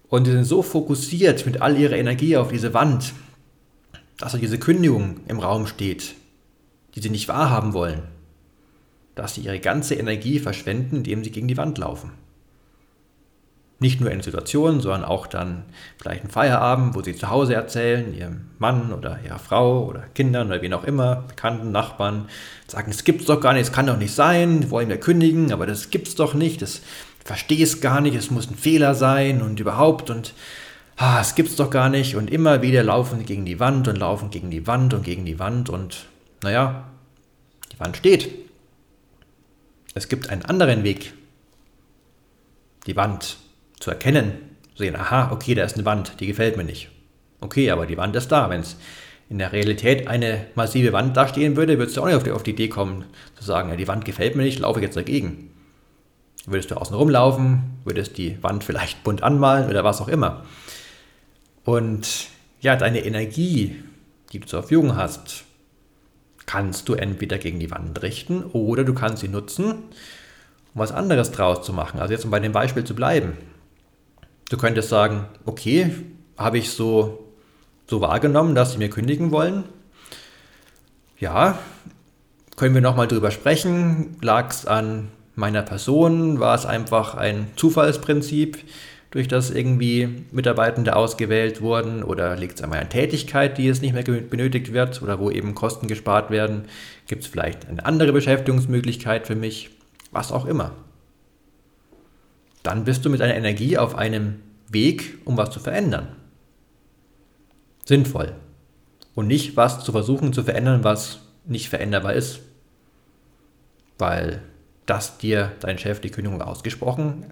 Und 0.09 0.27
sie 0.27 0.33
sind 0.33 0.45
so 0.45 0.63
fokussiert 0.63 1.45
mit 1.47 1.63
all 1.63 1.77
ihrer 1.79 1.97
Energie 1.97 2.37
auf 2.37 2.53
diese 2.53 2.75
Wand, 2.75 3.15
dass 4.19 4.33
da 4.33 4.39
diese 4.39 4.59
Kündigung 4.59 5.21
im 5.27 5.41
Raum 5.41 5.67
steht, 5.67 6.15
die 6.95 7.01
sie 7.01 7.11
nicht 7.11 7.27
wahrhaben 7.27 7.73
wollen, 7.73 8.03
dass 9.15 9.35
sie 9.35 9.41
ihre 9.41 9.61
ganze 9.61 9.95
Energie 9.95 10.39
verschwenden, 10.39 10.97
indem 10.97 11.25
sie 11.25 11.31
gegen 11.31 11.49
die 11.49 11.57
Wand 11.57 11.79
laufen. 11.79 12.13
Nicht 13.81 14.01
nur 14.01 14.11
in 14.11 14.23
Situationen, 14.23 14.81
sondern 14.81 15.05
auch 15.05 15.27
dann 15.27 15.65
vielleicht 15.99 16.25
ein 16.25 16.31
Feierabend, 16.31 16.95
wo 16.95 17.03
sie 17.03 17.17
zu 17.17 17.29
Hause 17.29 17.55
erzählen, 17.55 18.15
ihrem 18.15 18.43
Mann 18.59 18.93
oder 18.93 19.19
ihrer 19.25 19.39
Frau 19.39 19.85
oder 19.85 20.05
Kindern 20.15 20.47
oder 20.47 20.63
wen 20.63 20.73
auch 20.73 20.85
immer, 20.85 21.25
Bekannten, 21.29 21.73
Nachbarn, 21.73 22.29
sagen, 22.69 22.91
es 22.91 23.05
gibt's 23.05 23.27
doch 23.27 23.41
gar 23.41 23.53
nicht, 23.53 23.63
es 23.63 23.73
kann 23.73 23.87
doch 23.87 23.97
nicht 23.97 24.15
sein, 24.15 24.71
wollen 24.71 24.89
wir 24.89 24.99
kündigen, 24.99 25.53
aber 25.53 25.67
das 25.67 25.91
gibt's 25.91 26.15
doch 26.15 26.35
nicht, 26.35 26.63
das 26.63 26.83
verstehe 27.25 27.63
es 27.63 27.81
gar 27.81 28.01
nicht, 28.01 28.15
es 28.15 28.31
muss 28.31 28.51
ein 28.51 28.57
Fehler 28.57 28.95
sein 28.95 29.43
und 29.43 29.59
überhaupt 29.59 30.09
und 30.09 30.35
ah, 30.97 31.21
es 31.21 31.35
gibt's 31.35 31.57
doch 31.57 31.71
gar 31.71 31.89
nicht 31.89 32.17
und 32.17 32.31
immer 32.31 32.63
wieder 32.63 32.83
laufen 32.83 33.19
sie 33.19 33.25
gegen 33.25 33.45
die 33.45 33.61
Wand 33.61 33.89
und 33.89 33.97
laufen 33.97 34.31
gegen 34.31 34.51
die 34.51 34.67
Wand 34.67 34.95
und 34.95 35.03
gegen 35.03 35.25
die 35.25 35.39
Wand 35.39 35.69
und 35.69 36.07
naja, 36.43 36.85
die 37.73 37.81
Wand 37.81 37.97
steht. 37.97 38.31
Es 39.95 40.09
gibt 40.09 40.29
einen 40.29 40.45
anderen 40.45 40.85
Weg. 40.85 41.15
Die 42.87 42.97
Wand 42.97 43.39
zu 43.85 43.91
erkennen, 43.91 44.33
zu 44.75 44.83
sehen, 44.83 44.97
aha, 44.97 45.31
okay, 45.31 45.55
da 45.55 45.63
ist 45.63 45.75
eine 45.75 45.85
Wand, 45.85 46.19
die 46.19 46.27
gefällt 46.27 46.57
mir 46.57 46.65
nicht. 46.65 46.89
Okay, 47.43 47.71
aber 47.71 47.85
die 47.85 47.99
Wand 47.99 48.17
ist 48.17 48.29
da. 48.29 48.49
Wenn 48.49 48.63
es 48.63 48.79
in 49.29 49.37
der 49.37 49.53
Realität 49.53 50.09
eine 50.09 50.47
massive 50.55 50.95
Wand 50.95 51.15
da 51.19 51.29
stehen 51.29 51.55
würde, 51.55 51.79
würdest 51.79 51.97
du 51.97 52.01
auch 52.01 52.07
nicht 52.07 52.17
auf 52.17 52.23
die, 52.23 52.31
auf 52.31 52.43
die 52.43 52.53
Idee 52.53 52.69
kommen, 52.69 53.05
zu 53.39 53.45
sagen, 53.45 53.69
ja, 53.69 53.77
die 53.77 53.87
Wand 53.87 54.07
gefällt 54.07 54.37
mir 54.37 54.43
nicht, 54.43 54.59
laufe 54.59 54.81
ich 54.81 54.85
jetzt 54.85 54.97
dagegen. 54.97 55.51
Würdest 56.47 56.71
du 56.71 56.77
außen 56.77 56.97
rumlaufen, 56.97 57.79
würdest 57.85 58.17
die 58.17 58.43
Wand 58.43 58.65
vielleicht 58.65 59.05
bunt 59.05 59.23
anmalen 59.23 59.69
oder 59.69 59.85
was 59.85 60.01
auch 60.01 60.09
immer. 60.09 60.47
Und 61.65 62.29
ja, 62.61 62.77
deine 62.77 63.05
Energie, 63.05 63.83
die 64.33 64.41
du 64.41 64.47
zur 64.47 64.63
Verfügung 64.63 64.97
hast, 64.97 65.45
kannst 66.47 66.89
du 66.89 66.95
entweder 66.95 67.37
gegen 67.37 67.61
die 67.61 67.71
Wand 67.71 68.01
richten 68.01 68.45
oder 68.45 68.85
du 68.85 68.95
kannst 68.95 69.21
sie 69.21 69.29
nutzen, 69.29 69.73
um 69.73 70.81
was 70.81 70.91
anderes 70.91 71.33
draus 71.33 71.67
zu 71.67 71.75
machen. 71.75 72.01
Also 72.01 72.15
jetzt 72.15 72.25
um 72.25 72.31
bei 72.31 72.41
dem 72.41 72.53
Beispiel 72.53 72.85
zu 72.85 72.95
bleiben. 72.95 73.37
Du 74.51 74.59
könntest 74.59 74.91
sagen, 74.91 75.27
okay, 75.47 75.91
habe 76.37 76.59
ich 76.59 76.71
so, 76.71 77.33
so 77.87 78.01
wahrgenommen, 78.01 78.55
dass 78.55 78.73
sie 78.73 78.79
mir 78.79 78.91
kündigen 78.91 79.31
wollen? 79.31 79.65
Ja, 81.19 81.59
können 82.57 82.75
wir 82.75 82.83
nochmal 82.83 83.09
drüber 83.09 83.31
sprechen? 83.31 84.17
Lag 84.21 84.51
es 84.51 84.67
an 84.67 85.09
meiner 85.35 85.63
Person? 85.63 86.41
War 86.41 86.55
es 86.55 86.67
einfach 86.67 87.15
ein 87.15 87.49
Zufallsprinzip, 87.57 88.59
durch 89.11 89.29
das 89.29 89.51
irgendwie 89.51 90.25
Mitarbeitende 90.33 90.95
ausgewählt 90.95 91.63
wurden? 91.63 92.03
Oder 92.03 92.37
liegt 92.37 92.59
es 92.59 92.63
an 92.63 92.71
meiner 92.71 92.89
Tätigkeit, 92.89 93.57
die 93.57 93.65
jetzt 93.65 93.81
nicht 93.81 93.95
mehr 93.95 94.03
benötigt 94.03 94.73
wird 94.73 95.01
oder 95.03 95.19
wo 95.19 95.31
eben 95.31 95.55
Kosten 95.55 95.89
gespart 95.89 96.31
werden? 96.31 96.67
Gibt 97.07 97.23
es 97.23 97.29
vielleicht 97.29 97.67
eine 97.67 97.87
andere 97.87 98.13
Beschäftigungsmöglichkeit 98.13 99.27
für 99.27 99.37
mich? 99.37 99.71
Was 100.11 100.33
auch 100.33 100.45
immer 100.45 100.73
dann 102.65 102.85
bist 102.85 103.05
du 103.05 103.11
mit 103.11 103.21
deiner 103.21 103.37
Energie 103.37 103.79
auf 103.79 103.95
einem 103.95 104.41
Weg, 104.69 105.19
um 105.25 105.37
was 105.37 105.51
zu 105.51 105.61
verändern. 105.61 106.09
Sinnvoll. 107.85 108.35
Und 109.15 109.29
nicht 109.29 109.57
was 109.57 109.85
zu 109.85 109.93
versuchen 109.93 110.33
zu 110.33 110.43
verändern, 110.43 110.83
was 110.83 111.21
nicht 111.45 111.69
veränderbar 111.69 112.15
ist. 112.15 112.41
Weil 113.99 114.43
das 114.87 115.19
dir 115.19 115.53
dein 115.61 115.79
Chef 115.79 116.01
die 116.01 116.11
Kündigung 116.11 116.43
ausgesprochen 116.43 117.27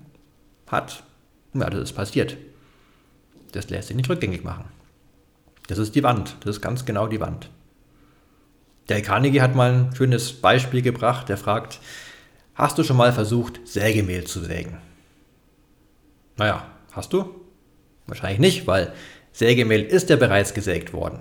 hat, 0.69 1.02
ja, 1.55 1.69
das 1.69 1.81
ist 1.81 1.93
passiert. 1.94 2.37
Das 3.53 3.70
lässt 3.70 3.89
sich 3.89 3.96
nicht 3.96 4.10
rückgängig 4.10 4.44
machen. 4.44 4.67
Das 5.67 5.79
ist 5.79 5.94
die 5.94 6.03
Wand. 6.03 6.36
Das 6.41 6.56
ist 6.56 6.62
ganz 6.62 6.84
genau 6.84 7.06
die 7.06 7.20
Wand. 7.20 7.48
Der 8.91 9.01
Carnegie 9.01 9.41
hat 9.41 9.55
mal 9.55 9.72
ein 9.72 9.96
schönes 9.96 10.32
Beispiel 10.32 10.82
gebracht. 10.82 11.31
Der 11.31 11.39
fragt, 11.39 11.81
hast 12.55 12.77
du 12.77 12.84
schon 12.84 12.98
mal 12.98 13.12
versucht, 13.12 13.60
Sägemehl 13.67 14.24
zu 14.24 14.41
sägen? 14.41 14.77
Naja, 16.36 16.67
hast 16.93 17.12
du? 17.12 17.34
Wahrscheinlich 18.06 18.41
nicht, 18.41 18.67
weil 18.67 18.93
Sägemehl 19.32 19.82
ist 19.82 20.10
ja 20.10 20.17
bereits 20.17 20.55
gesägt 20.55 20.93
worden. 20.93 21.20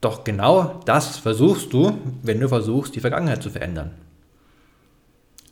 Doch 0.00 0.24
genau 0.24 0.80
das 0.84 1.18
versuchst 1.18 1.72
du, 1.72 1.98
wenn 2.22 2.40
du 2.40 2.48
versuchst, 2.48 2.94
die 2.96 3.00
Vergangenheit 3.00 3.42
zu 3.42 3.50
verändern. 3.50 3.94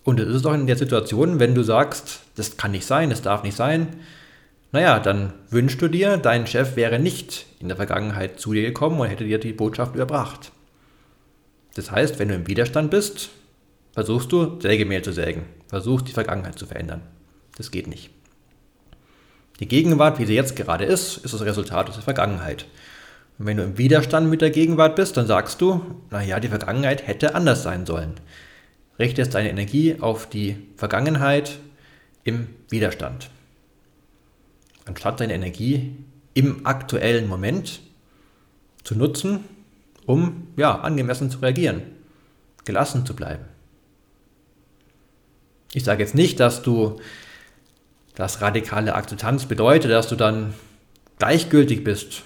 Und 0.02 0.18
es 0.18 0.28
ist 0.28 0.44
doch 0.44 0.54
in 0.54 0.66
der 0.66 0.76
Situation, 0.76 1.38
wenn 1.38 1.54
du 1.54 1.62
sagst, 1.62 2.20
das 2.34 2.56
kann 2.56 2.72
nicht 2.72 2.86
sein, 2.86 3.10
das 3.10 3.22
darf 3.22 3.42
nicht 3.42 3.56
sein, 3.56 4.00
naja, 4.72 4.98
dann 5.00 5.32
wünschst 5.50 5.82
du 5.82 5.88
dir, 5.88 6.16
dein 6.16 6.46
Chef 6.46 6.76
wäre 6.76 6.98
nicht 6.98 7.46
in 7.58 7.68
der 7.68 7.76
Vergangenheit 7.76 8.38
zu 8.38 8.52
dir 8.52 8.62
gekommen 8.62 9.00
und 9.00 9.08
hätte 9.08 9.24
dir 9.24 9.38
die 9.38 9.52
Botschaft 9.52 9.94
überbracht. 9.94 10.52
Das 11.74 11.90
heißt, 11.90 12.18
wenn 12.18 12.28
du 12.28 12.34
im 12.34 12.46
Widerstand 12.46 12.90
bist, 12.90 13.30
versuchst 13.92 14.30
du 14.32 14.60
Sägemehl 14.60 15.02
zu 15.02 15.12
sägen, 15.12 15.42
versuchst 15.66 16.08
die 16.08 16.12
Vergangenheit 16.12 16.58
zu 16.58 16.66
verändern. 16.66 17.02
Das 17.56 17.70
geht 17.70 17.88
nicht. 17.88 18.10
Die 19.60 19.68
Gegenwart, 19.68 20.18
wie 20.18 20.24
sie 20.24 20.34
jetzt 20.34 20.56
gerade 20.56 20.84
ist, 20.84 21.18
ist 21.18 21.34
das 21.34 21.42
Resultat 21.42 21.88
aus 21.88 21.96
der 21.96 22.04
Vergangenheit. 22.04 22.66
Und 23.38 23.46
wenn 23.46 23.58
du 23.58 23.62
im 23.62 23.78
Widerstand 23.78 24.28
mit 24.28 24.40
der 24.40 24.50
Gegenwart 24.50 24.96
bist, 24.96 25.16
dann 25.16 25.26
sagst 25.26 25.60
du, 25.60 25.82
naja, 26.10 26.40
die 26.40 26.48
Vergangenheit 26.48 27.06
hätte 27.06 27.34
anders 27.34 27.62
sein 27.62 27.84
sollen. 27.84 28.14
Richtest 28.98 29.34
deine 29.34 29.50
Energie 29.50 29.96
auf 30.00 30.28
die 30.28 30.56
Vergangenheit 30.76 31.58
im 32.24 32.48
Widerstand. 32.70 33.30
Anstatt 34.86 35.20
deine 35.20 35.34
Energie 35.34 35.94
im 36.32 36.66
aktuellen 36.66 37.28
Moment 37.28 37.80
zu 38.82 38.94
nutzen, 38.94 39.44
um 40.06 40.48
ja, 40.56 40.80
angemessen 40.80 41.30
zu 41.30 41.38
reagieren, 41.38 41.82
gelassen 42.64 43.04
zu 43.04 43.14
bleiben. 43.14 43.44
Ich 45.72 45.84
sage 45.84 46.02
jetzt 46.02 46.14
nicht, 46.14 46.40
dass 46.40 46.62
du 46.62 46.98
dass 48.20 48.42
radikale 48.42 48.94
Akzeptanz 48.94 49.46
bedeutet, 49.46 49.90
dass 49.90 50.08
du 50.08 50.14
dann 50.14 50.52
gleichgültig 51.18 51.84
bist. 51.84 52.22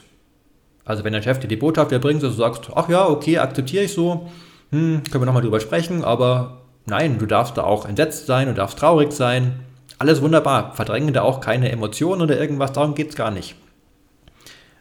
Also 0.85 1.05
wenn 1.05 1.13
der 1.13 1.23
Chef 1.23 1.39
dir 1.39 1.47
die 1.47 1.55
Botschaft 1.55 1.93
erbringt, 1.93 2.21
dass 2.21 2.33
du 2.33 2.39
sagst, 2.39 2.69
ach 2.75 2.89
ja, 2.89 3.09
okay, 3.09 3.39
akzeptiere 3.39 3.85
ich 3.85 3.95
so, 3.95 4.29
hm, 4.73 5.05
können 5.05 5.23
wir 5.23 5.27
nochmal 5.27 5.43
drüber 5.43 5.61
sprechen, 5.61 6.03
aber 6.03 6.63
nein, 6.85 7.19
du 7.19 7.27
darfst 7.27 7.57
da 7.57 7.63
auch 7.63 7.87
entsetzt 7.87 8.27
sein, 8.27 8.49
du 8.49 8.55
darfst 8.55 8.81
traurig 8.81 9.13
sein, 9.13 9.61
Alles 9.97 10.21
wunderbar, 10.21 10.75
verdrängen 10.75 11.15
da 11.15 11.23
auch 11.23 11.41
keine 11.41 11.71
Emotionen 11.71 12.23
oder 12.23 12.41
irgendwas, 12.41 12.73
darum 12.73 12.97
geht 12.97 13.11
es 13.11 13.15
gar 13.15 13.31
nicht. 13.31 13.55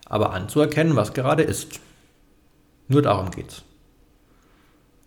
Aber 0.08 0.34
anzuerkennen, 0.34 0.96
was 0.96 1.14
gerade 1.14 1.44
ist. 1.44 1.80
Nur 2.88 3.04
darum 3.04 3.30
geht's. 3.30 3.62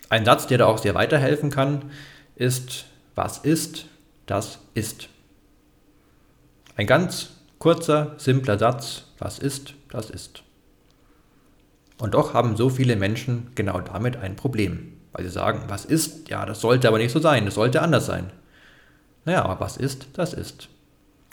Ein 0.08 0.24
Satz, 0.24 0.46
der 0.46 0.58
da 0.58 0.66
auch 0.66 0.78
sehr 0.78 0.94
weiterhelfen 0.94 1.50
kann, 1.50 1.90
ist, 2.36 2.84
was 3.16 3.38
ist, 3.38 3.86
das 4.26 4.60
ist. 4.74 5.08
Ein 6.76 6.86
ganz 6.86 7.30
kurzer, 7.58 8.14
simpler 8.18 8.58
Satz, 8.58 9.04
was 9.18 9.38
ist, 9.38 9.74
das 9.90 10.10
ist. 10.10 10.42
Und 11.98 12.12
doch 12.12 12.34
haben 12.34 12.56
so 12.56 12.68
viele 12.68 12.96
Menschen 12.96 13.50
genau 13.54 13.80
damit 13.80 14.18
ein 14.18 14.36
Problem, 14.36 14.92
weil 15.12 15.24
sie 15.24 15.30
sagen, 15.30 15.64
was 15.68 15.86
ist, 15.86 16.28
ja, 16.28 16.44
das 16.44 16.60
sollte 16.60 16.88
aber 16.88 16.98
nicht 16.98 17.12
so 17.12 17.18
sein, 17.18 17.46
das 17.46 17.54
sollte 17.54 17.80
anders 17.80 18.04
sein. 18.04 18.30
Naja, 19.24 19.44
aber 19.44 19.58
was 19.58 19.78
ist, 19.78 20.06
das 20.12 20.34
ist. 20.34 20.68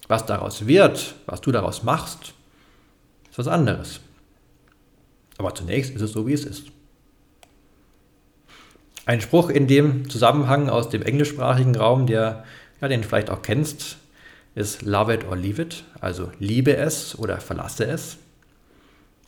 Was 0.08 0.26
daraus 0.26 0.66
wird, 0.66 1.16
was 1.26 1.42
du 1.42 1.52
daraus 1.52 1.84
machst, 1.84 2.34
ist 3.30 3.38
was 3.38 3.48
anderes. 3.48 4.00
Aber 5.38 5.54
zunächst 5.54 5.94
ist 5.94 6.02
es 6.02 6.14
so, 6.14 6.26
wie 6.26 6.34
es 6.34 6.46
ist. 6.46 6.68
Ein 9.06 9.20
Spruch 9.20 9.50
in 9.50 9.68
dem 9.68 10.10
Zusammenhang 10.10 10.70
aus 10.70 10.88
dem 10.90 11.02
englischsprachigen 11.02 11.76
Raum, 11.76 12.08
der, 12.08 12.46
ja, 12.80 12.88
den 12.88 13.02
du 13.02 13.08
vielleicht 13.08 13.30
auch 13.30 13.42
kennst, 13.42 13.98
ist 14.56 14.84
Love 14.84 15.14
it 15.14 15.26
or 15.26 15.36
leave 15.36 15.62
it, 15.62 15.84
also 16.00 16.32
liebe 16.40 16.76
es 16.76 17.18
oder 17.18 17.40
verlasse 17.40 17.86
es. 17.86 18.18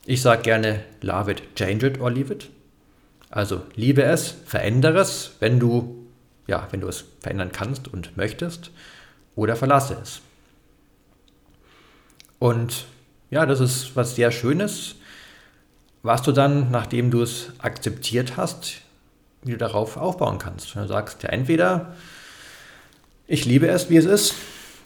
Ich 0.04 0.22
sage 0.22 0.42
gerne 0.42 0.84
Love 1.00 1.32
it, 1.32 1.56
change 1.56 1.86
it 1.86 2.00
or 2.00 2.10
leave 2.10 2.32
it. 2.32 2.48
Also 3.30 3.62
liebe 3.74 4.02
es, 4.02 4.34
verändere 4.46 5.00
es, 5.00 5.32
wenn 5.40 5.58
du, 5.58 6.06
ja, 6.46 6.68
wenn 6.70 6.80
du 6.80 6.88
es 6.88 7.04
verändern 7.20 7.50
kannst 7.52 7.88
und 7.88 8.16
möchtest, 8.16 8.70
oder 9.34 9.56
verlasse 9.56 9.98
es. 10.00 10.20
Und 12.38 12.86
ja, 13.30 13.46
das 13.46 13.60
ist 13.60 13.96
was 13.96 14.14
sehr 14.14 14.30
Schönes, 14.30 14.96
was 16.02 16.22
du 16.22 16.30
dann, 16.32 16.70
nachdem 16.70 17.10
du 17.10 17.22
es 17.22 17.50
akzeptiert 17.58 18.36
hast, 18.36 18.76
wie 19.42 19.52
du 19.52 19.58
darauf 19.58 19.96
aufbauen 19.96 20.38
kannst. 20.38 20.74
Du 20.74 20.86
sagst, 20.86 21.24
ja, 21.24 21.30
entweder 21.30 21.94
ich 23.26 23.44
liebe 23.44 23.66
es, 23.66 23.90
wie 23.90 23.96
es 23.96 24.04
ist, 24.04 24.34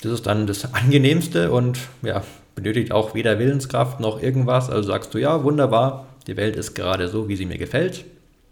das 0.02 0.12
ist 0.12 0.26
dann 0.26 0.46
das 0.46 0.72
Angenehmste 0.74 1.50
und 1.52 1.78
ja, 2.02 2.22
benötigt 2.54 2.92
auch 2.92 3.14
weder 3.14 3.38
Willenskraft 3.38 4.00
noch 4.00 4.22
irgendwas. 4.22 4.70
Also 4.70 4.88
sagst 4.88 5.12
du, 5.14 5.18
ja, 5.18 5.44
wunderbar, 5.44 6.06
die 6.26 6.36
Welt 6.36 6.56
ist 6.56 6.74
gerade 6.74 7.08
so, 7.08 7.28
wie 7.28 7.36
sie 7.36 7.46
mir 7.46 7.58
gefällt. 7.58 8.04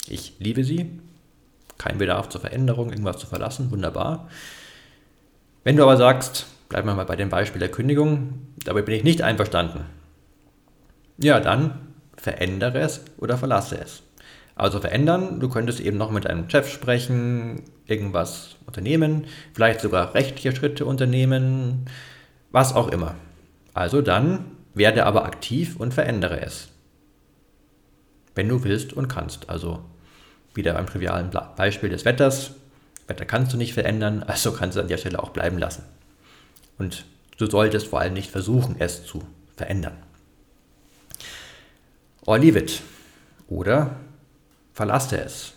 Ich 0.09 0.35
liebe 0.38 0.64
sie. 0.64 0.90
Kein 1.78 1.99
Bedarf 1.99 2.28
zur 2.28 2.40
Veränderung, 2.40 2.90
irgendwas 2.90 3.19
zu 3.19 3.26
verlassen, 3.26 3.71
wunderbar. 3.71 4.28
Wenn 5.64 5.76
du 5.76 5.83
aber 5.85 5.97
sagst, 5.97 6.47
bleiben 6.69 6.88
wir 6.88 6.95
mal 6.95 7.07
bei 7.07 7.17
dem 7.17 7.28
Beispiel 7.28 7.61
der 7.61 7.71
Kündigung, 7.71 8.49
dabei 8.64 8.83
bin 8.83 8.95
ich 8.95 9.05
nicht 9.05 9.23
einverstanden. 9.23 9.85
Ja, 11.19 11.40
dann 11.40 11.78
verändere 12.17 12.81
es 12.81 13.05
oder 13.19 13.38
verlasse 13.38 13.78
es. 13.78 14.02
Also 14.59 14.81
verändern, 14.81 15.38
du 15.38 15.49
könntest 15.49 15.79
eben 15.79 15.97
noch 15.97 16.11
mit 16.11 16.27
einem 16.27 16.50
Chef 16.50 16.69
sprechen, 16.69 17.62
irgendwas 17.87 18.57
unternehmen, 18.67 19.27
vielleicht 19.55 19.81
sogar 19.81 20.15
rechtliche 20.15 20.55
Schritte 20.55 20.85
unternehmen, 20.85 21.87
was 22.50 22.75
auch 22.75 22.88
immer. 22.88 23.15
Also 23.73 24.03
dann 24.03 24.47
werde 24.75 25.07
aber 25.07 25.25
aktiv 25.25 25.77
und 25.79 25.95
verändere 25.95 26.41
es. 26.41 26.69
Wenn 28.35 28.49
du 28.49 28.65
willst 28.65 28.93
und 28.93 29.07
kannst. 29.07 29.49
Also 29.49 29.85
wieder 30.55 30.75
beim 30.75 30.87
trivialen 30.87 31.31
Beispiel 31.57 31.91
des 31.91 32.05
Wetters. 32.05 32.50
Wetter 33.07 33.27
kannst 33.27 33.53
du 33.53 33.57
nicht 33.57 33.75
verändern, 33.75 34.23
also 34.27 34.50
kannst 34.50 34.77
du 34.77 34.81
an 34.81 34.88
der 34.88 34.97
Stelle 34.97 35.23
auch 35.23 35.31
bleiben 35.31 35.59
lassen. 35.59 35.85
Und 36.79 37.05
du 37.37 37.47
solltest 37.47 37.87
vor 37.87 38.00
allem 38.00 38.15
nicht 38.15 38.33
versuchen, 38.33 38.75
es 38.81 39.05
zu 39.07 39.23
verändern. 39.57 39.97
Or 42.27 42.41
leave 42.41 42.59
it. 42.59 42.83
Oder 43.49 43.97
verlasse 44.79 45.21
es. 45.21 45.55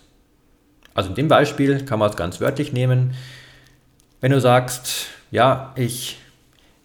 Also 0.94 1.10
in 1.10 1.14
dem 1.14 1.28
Beispiel 1.28 1.84
kann 1.84 2.00
man 2.00 2.10
es 2.10 2.16
ganz 2.16 2.40
wörtlich 2.40 2.72
nehmen. 2.72 3.14
Wenn 4.20 4.32
du 4.32 4.40
sagst, 4.40 5.06
ja, 5.30 5.72
ich 5.76 6.18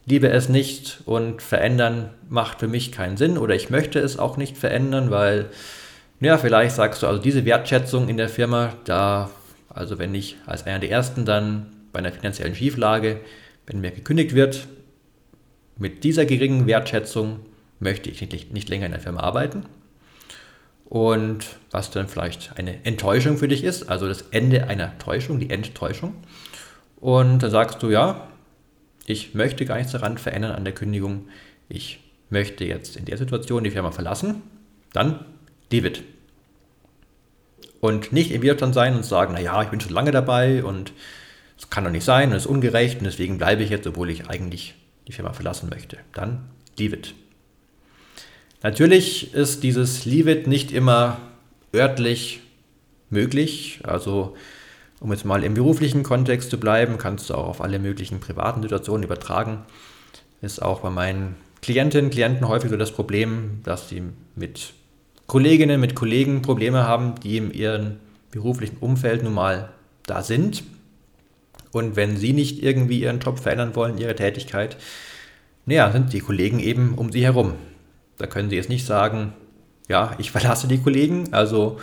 liebe 0.06 0.30
es 0.30 0.48
nicht 0.48 1.02
und 1.06 1.42
verändern 1.42 2.12
macht 2.30 2.60
für 2.60 2.68
mich 2.68 2.92
keinen 2.92 3.18
Sinn 3.18 3.40
oder 3.40 3.56
ich 3.56 3.72
möchte 3.72 3.98
es 3.98 4.20
auch 4.20 4.38
nicht 4.38 4.56
verändern, 4.56 5.10
weil, 5.10 5.50
ja, 6.20 6.38
vielleicht 6.38 6.76
sagst 6.76 7.02
du, 7.02 7.08
also 7.08 7.20
diese 7.20 7.44
Wertschätzung 7.44 8.08
in 8.08 8.18
der 8.18 8.30
Firma, 8.30 8.74
da, 8.86 9.32
also 9.70 9.98
wenn 9.98 10.14
ich 10.14 10.38
als 10.46 10.68
einer 10.68 10.78
der 10.78 10.92
Ersten 10.92 11.26
dann 11.26 11.66
bei 11.92 12.00
einer 12.00 12.12
finanziellen 12.12 12.54
Schieflage, 12.54 13.20
wenn 13.66 13.82
mir 13.82 13.90
gekündigt 13.90 14.36
wird, 14.36 14.68
mit 15.80 16.04
dieser 16.04 16.28
geringen 16.28 16.68
Wertschätzung 16.68 17.40
möchte 17.80 18.12
ich 18.12 18.22
nicht, 18.30 18.54
nicht 18.54 18.70
länger 18.70 18.86
in 18.86 18.92
der 18.92 19.02
Firma 19.02 19.22
arbeiten 19.22 19.66
und 20.90 21.46
was 21.72 21.92
dann 21.92 22.08
vielleicht 22.08 22.58
eine 22.58 22.86
Enttäuschung 22.86 23.38
für 23.38 23.48
dich 23.48 23.64
ist, 23.64 23.90
also 23.90 24.08
das 24.08 24.24
Ende 24.32 24.68
einer 24.68 24.98
Täuschung, 25.00 25.40
die 25.40 25.50
Enttäuschung. 25.50 26.16
Und 27.00 27.44
dann 27.44 27.52
sagst 27.52 27.84
du, 27.84 27.90
ja, 27.90 28.28
ich 29.06 29.36
möchte 29.36 29.66
gar 29.66 29.78
nichts 29.78 29.92
daran 29.92 30.18
verändern 30.18 30.54
an 30.54 30.64
der 30.64 30.74
Kündigung. 30.74 31.28
Ich 31.70 32.00
möchte 32.30 32.66
jetzt 32.66 32.96
in 32.96 33.06
der 33.06 33.18
Situation 33.18 33.64
die 33.64 33.72
Firma 33.72 33.92
verlassen. 33.92 34.42
Dann 34.94 35.26
David. 35.72 36.04
Und 37.80 38.12
nicht 38.12 38.32
im 38.32 38.42
Widerstand 38.42 38.74
sein 38.74 38.96
und 38.96 39.06
sagen, 39.06 39.34
naja, 39.34 39.62
ich 39.62 39.70
bin 39.70 39.80
schon 39.80 39.94
lange 39.94 40.12
dabei 40.12 40.64
und 40.64 40.94
es 41.58 41.70
kann 41.70 41.84
doch 41.84 41.92
nicht 41.92 42.06
sein 42.06 42.30
und 42.30 42.36
es 42.36 42.44
ist 42.44 42.50
ungerecht 42.50 43.00
und 43.00 43.06
deswegen 43.06 43.38
bleibe 43.38 43.62
ich 43.62 43.70
jetzt, 43.70 43.88
obwohl 43.88 44.10
ich 44.10 44.30
eigentlich 44.30 44.76
die 45.08 45.12
Firma 45.12 45.34
verlassen 45.34 45.70
möchte. 45.70 45.98
Dann 46.14 46.50
David. 46.80 47.14
Natürlich 48.64 49.34
ist 49.34 49.64
dieses 49.64 50.06
Leave 50.06 50.32
It 50.32 50.48
nicht 50.48 50.72
immer 50.72 51.20
örtlich 51.74 52.42
möglich. 53.10 53.80
Also 53.84 54.36
um 55.00 55.12
jetzt 55.12 55.26
mal 55.26 55.44
im 55.44 55.54
beruflichen 55.54 56.04
Kontext 56.04 56.50
zu 56.50 56.60
bleiben, 56.60 56.98
kannst 56.98 57.30
du 57.30 57.36
auch 57.36 57.48
auf 57.48 57.62
alle 57.62 57.80
möglichen 57.80 58.20
privaten 58.20 58.62
Situationen 58.64 59.04
übertragen. 59.04 59.64
Ist 60.42 60.62
auch 60.62 60.82
bei 60.82 60.90
meinen 60.90 61.36
Klientinnen 61.62 62.06
und 62.06 62.12
Klienten 62.12 62.48
häufig 62.48 62.70
so 62.70 62.78
das 62.78 62.92
Problem, 62.92 63.60
dass 63.64 63.90
sie 63.90 64.04
mit 64.36 64.74
Kolleginnen, 65.28 65.80
mit 65.80 65.96
Kollegen 65.96 66.42
Probleme 66.42 66.88
haben, 66.88 67.16
die 67.24 67.38
in 67.38 67.52
ihrem 67.52 67.98
beruflichen 68.32 68.78
Umfeld 68.80 69.24
nun 69.24 69.34
mal 69.34 69.70
da 70.06 70.24
sind. 70.24 70.64
Und 71.72 71.96
wenn 71.96 72.18
sie 72.18 72.34
nicht 72.34 72.64
irgendwie 72.64 73.02
ihren 73.02 73.20
Job 73.20 73.40
verändern 73.40 73.76
wollen, 73.76 73.98
ihre 73.98 74.16
Tätigkeit, 74.16 74.78
naja, 75.66 75.92
sind 75.92 76.14
die 76.14 76.22
Kollegen 76.22 76.60
eben 76.60 76.94
um 76.96 77.12
sie 77.12 77.24
herum. 77.24 77.54
Da 78.18 78.28
können 78.28 78.50
Sie 78.50 78.56
jetzt 78.56 78.70
nicht 78.70 78.86
sagen, 78.86 79.34
ja, 79.88 80.14
ich 80.18 80.32
verlasse 80.32 80.68
die 80.68 80.80
Kollegen. 80.80 81.34
Also 81.34 81.78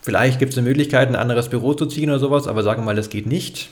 vielleicht 0.00 0.38
gibt 0.38 0.52
es 0.52 0.58
eine 0.58 0.66
Möglichkeit, 0.66 1.08
ein 1.08 1.16
anderes 1.16 1.48
Büro 1.48 1.74
zu 1.74 1.86
ziehen 1.86 2.10
oder 2.10 2.18
sowas, 2.18 2.48
aber 2.48 2.62
sagen 2.62 2.82
wir 2.82 2.86
mal, 2.86 2.96
das 2.96 3.10
geht 3.10 3.26
nicht. 3.26 3.70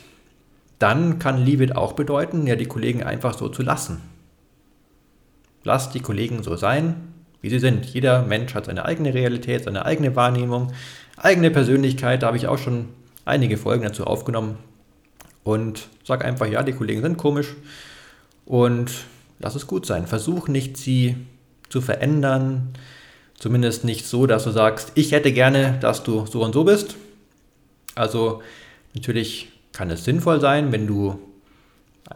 Dann 0.78 1.18
kann 1.18 1.44
Leave 1.44 1.64
it 1.64 1.76
auch 1.76 1.92
bedeuten, 1.92 2.46
ja, 2.46 2.56
die 2.56 2.66
Kollegen 2.66 3.02
einfach 3.02 3.36
so 3.38 3.48
zu 3.48 3.62
lassen. 3.62 4.00
Lass 5.62 5.90
die 5.90 6.00
Kollegen 6.00 6.42
so 6.42 6.56
sein, 6.56 7.14
wie 7.40 7.48
sie 7.48 7.58
sind. 7.58 7.86
Jeder 7.86 8.22
Mensch 8.22 8.54
hat 8.54 8.66
seine 8.66 8.84
eigene 8.84 9.14
Realität, 9.14 9.64
seine 9.64 9.86
eigene 9.86 10.14
Wahrnehmung, 10.14 10.72
eigene 11.16 11.50
Persönlichkeit. 11.50 12.22
Da 12.22 12.26
habe 12.26 12.36
ich 12.36 12.48
auch 12.48 12.58
schon 12.58 12.88
einige 13.24 13.56
Folgen 13.56 13.84
dazu 13.84 14.04
aufgenommen. 14.04 14.58
Und 15.42 15.88
sag 16.04 16.24
einfach, 16.24 16.46
ja, 16.46 16.62
die 16.62 16.72
Kollegen 16.72 17.02
sind 17.02 17.16
komisch 17.16 17.54
und 18.44 18.90
lass 19.38 19.54
es 19.54 19.66
gut 19.66 19.86
sein. 19.86 20.06
Versuch 20.06 20.48
nicht, 20.48 20.76
sie 20.76 21.16
zu 21.74 21.80
verändern. 21.80 22.68
Zumindest 23.36 23.82
nicht 23.82 24.06
so, 24.06 24.28
dass 24.28 24.44
du 24.44 24.52
sagst, 24.52 24.92
ich 24.94 25.10
hätte 25.10 25.32
gerne, 25.32 25.76
dass 25.80 26.04
du 26.04 26.24
so 26.24 26.40
und 26.40 26.52
so 26.52 26.62
bist. 26.62 26.94
Also 27.96 28.42
natürlich 28.94 29.48
kann 29.72 29.90
es 29.90 30.04
sinnvoll 30.04 30.40
sein, 30.40 30.70
wenn 30.70 30.86
du 30.86 31.18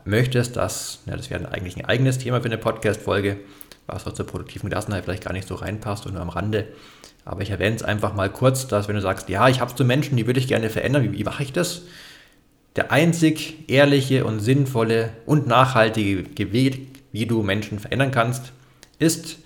möchtest, 0.05 0.55
dass, 0.55 1.01
ja, 1.07 1.17
das 1.17 1.29
wäre 1.29 1.51
eigentlich 1.51 1.77
ein 1.77 1.87
eigenes 1.87 2.19
Thema 2.19 2.41
für 2.41 2.47
eine 2.47 2.57
Podcast-Folge, 2.57 3.39
was 3.89 4.07
auch 4.07 4.13
zur 4.13 4.29
produktiven 4.29 4.71
Gelassenheit 4.71 5.03
vielleicht 5.03 5.25
gar 5.25 5.33
nicht 5.33 5.49
so 5.49 5.57
reinpasst 5.57 6.07
und 6.07 6.13
nur 6.13 6.23
am 6.23 6.29
Rande. 6.29 6.69
Aber 7.25 7.43
ich 7.43 7.51
erwähne 7.51 7.75
es 7.75 7.83
einfach 7.83 8.15
mal 8.15 8.31
kurz, 8.31 8.69
dass 8.69 8.87
wenn 8.87 8.95
du 8.95 9.03
sagst, 9.03 9.29
ja, 9.29 9.49
ich 9.49 9.61
habe 9.61 9.73
so 9.75 9.83
Menschen, 9.83 10.17
die 10.17 10.29
würde 10.29 10.39
ich 10.39 10.47
gerne 10.47 10.71
verändern, 10.71 11.03
wie, 11.03 11.19
wie 11.19 11.25
mache 11.25 11.43
ich 11.43 11.53
das? 11.53 11.83
Der 12.77 12.93
einzig 12.93 13.69
ehrliche 13.69 14.25
und 14.25 14.39
sinnvolle 14.39 15.11
und 15.27 15.49
nachhaltige 15.49 16.53
Weg, 16.53 17.03
wie 17.11 17.27
du 17.27 17.43
Menschen 17.43 17.81
verändern 17.81 18.13
kannst, 18.13 18.53
ist, 19.01 19.39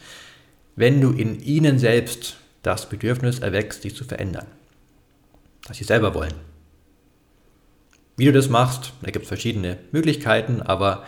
wenn 0.76 1.00
du 1.00 1.10
in 1.10 1.40
ihnen 1.40 1.78
selbst 1.78 2.36
das 2.62 2.88
Bedürfnis 2.88 3.40
erwächst, 3.40 3.84
dich 3.84 3.94
zu 3.94 4.04
verändern. 4.04 4.46
Dass 5.66 5.76
sie 5.76 5.84
selber 5.84 6.14
wollen. 6.14 6.34
Wie 8.16 8.26
du 8.26 8.32
das 8.32 8.48
machst, 8.48 8.92
da 9.02 9.10
gibt 9.10 9.24
es 9.24 9.28
verschiedene 9.28 9.78
Möglichkeiten, 9.90 10.62
aber 10.62 11.04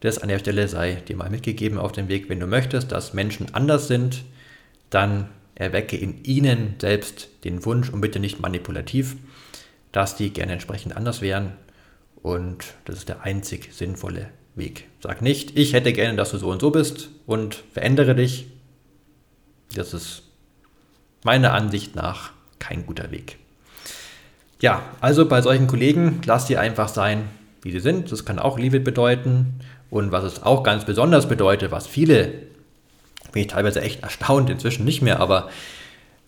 das 0.00 0.18
an 0.18 0.28
der 0.28 0.38
Stelle 0.38 0.68
sei 0.68 0.94
dir 0.94 1.16
mal 1.16 1.30
mitgegeben 1.30 1.78
auf 1.78 1.92
dem 1.92 2.08
Weg. 2.08 2.28
Wenn 2.28 2.40
du 2.40 2.46
möchtest, 2.46 2.92
dass 2.92 3.14
Menschen 3.14 3.54
anders 3.54 3.88
sind, 3.88 4.24
dann 4.90 5.28
erwecke 5.54 5.96
in 5.96 6.22
ihnen 6.24 6.74
selbst 6.78 7.28
den 7.44 7.64
Wunsch 7.64 7.88
und 7.90 8.00
bitte 8.00 8.20
nicht 8.20 8.40
manipulativ, 8.40 9.16
dass 9.92 10.16
die 10.16 10.32
gerne 10.32 10.52
entsprechend 10.52 10.96
anders 10.96 11.22
wären. 11.22 11.52
Und 12.22 12.74
das 12.84 12.98
ist 12.98 13.08
der 13.08 13.22
einzig 13.22 13.70
sinnvolle 13.72 14.28
Weg. 14.54 14.86
Sag 15.00 15.22
nicht, 15.22 15.56
ich 15.58 15.72
hätte 15.72 15.92
gerne, 15.92 16.16
dass 16.16 16.30
du 16.30 16.38
so 16.38 16.50
und 16.50 16.60
so 16.60 16.70
bist 16.70 17.10
und 17.26 17.62
verändere 17.72 18.14
dich. 18.14 18.46
Das 19.78 19.94
ist 19.94 20.22
meiner 21.22 21.52
Ansicht 21.52 21.94
nach 21.96 22.30
kein 22.58 22.86
guter 22.86 23.10
Weg. 23.10 23.38
Ja, 24.60 24.82
also 25.00 25.26
bei 25.26 25.42
solchen 25.42 25.66
Kollegen 25.66 26.20
lass 26.24 26.46
sie 26.46 26.56
einfach 26.56 26.88
sein, 26.88 27.28
wie 27.62 27.72
sie 27.72 27.80
sind. 27.80 28.10
Das 28.10 28.24
kann 28.24 28.38
auch 28.38 28.58
Liebe 28.58 28.80
bedeuten. 28.80 29.60
Und 29.90 30.12
was 30.12 30.24
es 30.24 30.42
auch 30.42 30.62
ganz 30.62 30.84
besonders 30.84 31.28
bedeutet, 31.28 31.70
was 31.70 31.86
viele, 31.86 32.32
bin 33.32 33.42
ich 33.42 33.48
teilweise 33.48 33.82
echt 33.82 34.02
erstaunt, 34.02 34.50
inzwischen 34.50 34.84
nicht 34.84 35.02
mehr, 35.02 35.20
aber 35.20 35.50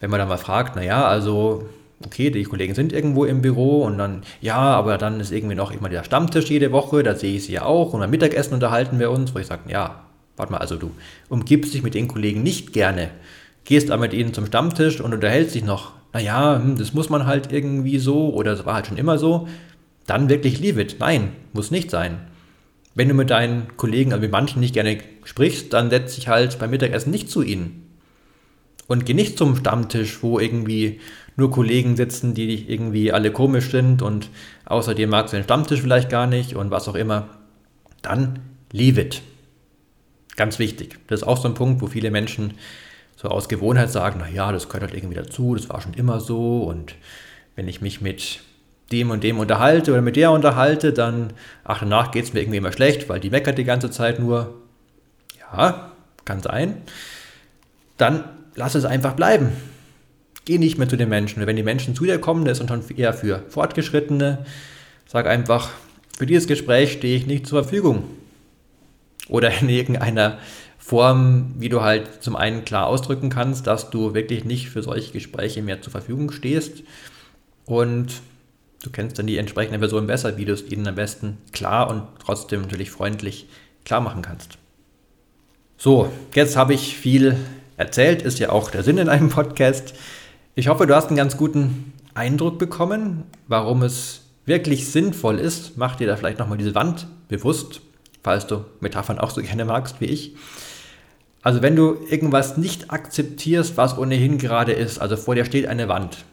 wenn 0.01 0.11
man 0.11 0.21
dann 0.21 0.29
mal 0.29 0.39
fragt, 0.39 0.77
naja, 0.77 1.07
also 1.07 1.69
okay, 2.05 2.31
die 2.31 2.45
Kollegen 2.45 2.75
sind 2.75 2.93
irgendwo 2.93 3.25
im 3.25 3.43
Büro 3.43 3.83
und 3.83 3.99
dann, 3.99 4.23
ja, 4.41 4.57
aber 4.57 4.99
dann 4.99 5.19
ist 5.19 5.33
irgendwie 5.33 5.57
noch 5.57 5.73
immer 5.73 5.89
der 5.89 6.05
Stammtisch 6.05 6.49
jede 6.51 6.71
Woche, 6.71 7.03
da 7.03 7.17
sehe 7.17 7.37
ich 7.37 7.47
sie 7.47 7.53
ja 7.55 7.65
auch 7.65 7.93
und 7.93 8.01
beim 8.01 8.11
Mittagessen 8.11 8.55
unterhalten 8.55 9.01
wir 9.01 9.11
uns, 9.11 9.35
wo 9.35 9.39
ich 9.41 9.47
sage, 9.47 9.63
ja, 9.69 10.05
warte 10.37 10.53
mal, 10.53 10.59
also 10.59 10.77
du 10.77 10.93
umgibst 11.29 11.75
dich 11.75 11.83
mit 11.83 11.95
den 11.95 12.07
Kollegen 12.07 12.43
nicht 12.43 12.73
gerne, 12.73 13.11
gehst 13.69 13.91
aber 13.91 14.01
mit 14.01 14.15
ihnen 14.15 14.33
zum 14.33 14.47
Stammtisch 14.47 14.99
und 15.03 15.13
unterhältst 15.13 15.55
dich 15.55 15.63
noch, 15.63 15.93
naja, 16.15 16.59
hm, 16.59 16.79
das 16.79 16.95
muss 16.95 17.11
man 17.11 17.27
halt 17.27 17.53
irgendwie 17.53 17.99
so 17.99 18.33
oder 18.33 18.53
das 18.53 18.65
war 18.65 18.75
halt 18.75 18.87
schon 18.87 18.97
immer 18.97 19.19
so, 19.19 19.47
dann 20.07 20.31
wirklich 20.31 20.59
leave 20.59 20.81
it. 20.81 20.97
Nein, 21.01 21.33
muss 21.53 21.71
nicht 21.71 21.91
sein. 21.91 22.19
Wenn 22.95 23.09
du 23.09 23.15
mit 23.15 23.29
deinen 23.29 23.77
Kollegen, 23.77 24.13
also 24.13 24.23
mit 24.23 24.33
manchen 24.33 24.61
nicht 24.61 24.73
gerne 24.73 24.97
sprichst, 25.23 25.71
dann 25.75 25.91
setz 25.91 26.15
dich 26.15 26.29
halt 26.29 26.59
beim 26.59 26.71
Mittagessen 26.71 27.11
nicht 27.11 27.31
zu 27.31 27.43
ihnen. 27.43 27.91
Und 28.87 29.05
geh 29.05 29.13
nicht 29.13 29.37
zum 29.37 29.55
Stammtisch, 29.55 30.23
wo 30.23 30.39
irgendwie 30.39 30.99
nur 31.37 31.51
Kollegen 31.51 31.95
sitzen, 31.95 32.33
die 32.33 32.73
irgendwie 32.73 33.13
alle 33.13 33.31
komisch 33.33 33.71
sind 33.71 34.01
und 34.01 34.31
außerdem 34.65 35.11
magst 35.11 35.35
du 35.35 35.37
den 35.37 35.45
Stammtisch 35.45 35.83
vielleicht 35.83 36.09
gar 36.09 36.27
nicht 36.27 36.57
und 36.57 36.71
was 36.71 36.89
auch 36.89 36.95
immer. 36.95 37.29
Dann 38.01 38.39
leave 38.73 38.99
it. 38.99 39.21
Ganz 40.37 40.59
wichtig. 40.59 40.99
Das 41.07 41.21
ist 41.21 41.27
auch 41.27 41.37
so 41.37 41.49
ein 41.49 41.55
Punkt, 41.55 41.83
wo 41.83 41.87
viele 41.87 42.11
Menschen 42.11 42.55
so 43.21 43.29
aus 43.29 43.49
Gewohnheit 43.49 43.91
sagen, 43.91 44.21
naja, 44.21 44.53
das 44.53 44.69
gehört 44.69 44.85
halt 44.85 44.95
irgendwie 44.95 45.17
dazu, 45.17 45.57
das 45.57 45.69
war 45.69 45.81
schon 45.81 45.95
immer 45.95 46.21
so 46.21 46.63
und 46.63 46.95
wenn 47.57 47.67
ich 47.67 47.81
mich 47.81 48.01
mit 48.01 48.39
dem 48.93 49.11
und 49.11 49.25
dem 49.25 49.41
unterhalte 49.41 49.91
oder 49.91 50.03
mit 50.03 50.15
der 50.15 50.31
unterhalte, 50.31 50.93
dann, 50.93 51.33
ach, 51.65 51.81
danach 51.81 52.13
geht 52.13 52.27
es 52.27 52.33
mir 52.33 52.41
irgendwie 52.41 52.59
immer 52.59 52.71
schlecht, 52.71 53.09
weil 53.09 53.19
die 53.19 53.31
meckert 53.31 53.59
die 53.59 53.65
ganze 53.65 53.91
Zeit 53.91 54.21
nur. 54.21 54.55
Ja, 55.41 55.91
kann 56.25 56.41
sein. 56.41 56.83
Dann 57.97 58.23
lass 58.55 58.77
es 58.77 58.85
einfach 58.85 59.15
bleiben. 59.15 59.51
Geh 60.45 60.59
nicht 60.59 60.79
mehr 60.79 60.89
zu 60.89 60.97
den 60.97 61.09
Menschen. 61.09 61.45
Wenn 61.45 61.57
die 61.57 61.65
Menschen 61.65 61.97
zu 61.97 62.05
dir 62.05 62.21
kommen, 62.21 62.45
das 62.45 62.61
ist 62.61 62.71
dann 62.71 62.85
eher 62.97 63.13
für 63.13 63.43
Fortgeschrittene. 63.49 64.47
Sag 65.07 65.27
einfach, 65.27 65.71
für 66.17 66.25
dieses 66.25 66.47
Gespräch 66.47 66.93
stehe 66.93 67.17
ich 67.17 67.27
nicht 67.27 67.49
zur 67.49 67.65
Verfügung. 67.65 68.05
Oder 69.29 69.51
in 69.61 69.69
irgendeiner 69.69 70.39
Form, 70.79 71.55
wie 71.59 71.69
du 71.69 71.83
halt 71.83 72.23
zum 72.23 72.37
einen 72.37 72.65
klar 72.65 72.87
ausdrücken 72.87 73.29
kannst, 73.29 73.67
dass 73.67 73.91
du 73.91 74.15
wirklich 74.15 74.45
nicht 74.45 74.71
für 74.71 74.83
solche 74.83 75.13
Gespräche 75.13 75.61
mehr 75.61 75.83
zur 75.83 75.93
Verfügung 75.93 76.31
stehst. 76.31 76.83
Und 77.67 78.23
du 78.83 78.91
kennst 78.91 79.19
dann 79.19 79.27
die 79.27 79.37
entsprechende 79.37 79.79
Person 79.79 80.07
besser, 80.07 80.39
wie 80.39 80.45
du 80.45 80.53
es 80.53 80.71
ihnen 80.71 80.87
am 80.89 80.95
besten 80.95 81.39
klar 81.53 81.91
und 81.91 82.05
trotzdem 82.25 82.63
natürlich 82.63 82.91
freundlich 82.91 83.47
klar 83.85 84.01
machen 84.01 84.23
kannst. 84.23 84.57
So, 85.77 86.11
jetzt 86.35 86.57
habe 86.57 86.75
ich 86.75 86.97
viel 86.97 87.37
erzählt, 87.77 88.23
ist 88.23 88.39
ja 88.39 88.51
auch 88.51 88.71
der 88.71 88.83
Sinn 88.83 88.99
in 88.99 89.09
einem 89.09 89.29
Podcast. 89.29 89.95
Ich 90.55 90.69
hoffe, 90.69 90.87
du 90.87 90.95
hast 90.95 91.09
einen 91.09 91.17
ganz 91.17 91.37
guten 91.37 91.93
Eindruck 92.15 92.59
bekommen, 92.59 93.25
warum 93.47 93.83
es 93.83 94.23
wirklich 94.45 94.89
sinnvoll 94.89 95.39
ist. 95.39 95.77
Mach 95.77 95.97
dir 95.97 96.07
da 96.07 96.17
vielleicht 96.17 96.39
nochmal 96.39 96.59
diese 96.59 96.75
Wand 96.75 97.07
bewusst, 97.29 97.81
falls 98.29 98.47
du 98.47 98.67
Metaphern 98.81 99.19
auch 99.19 99.31
so 99.31 99.41
gerne 99.41 99.65
magst 99.65 100.03
wie 100.03 100.05
ich. 100.05 100.37
Also 101.41 101.63
wenn 101.63 101.75
du 101.75 101.97
irgendwas 102.11 102.59
nicht 102.59 102.91
akzeptierst, 102.91 103.79
was 103.79 103.97
ohnehin 103.97 104.37
gerade 104.37 104.73
ist, 104.73 104.99
also 104.99 105.17
vor 105.17 105.35
dir 105.35 105.47
steht 105.47 105.67
eine 105.67 105.89
Wand 105.89 106.27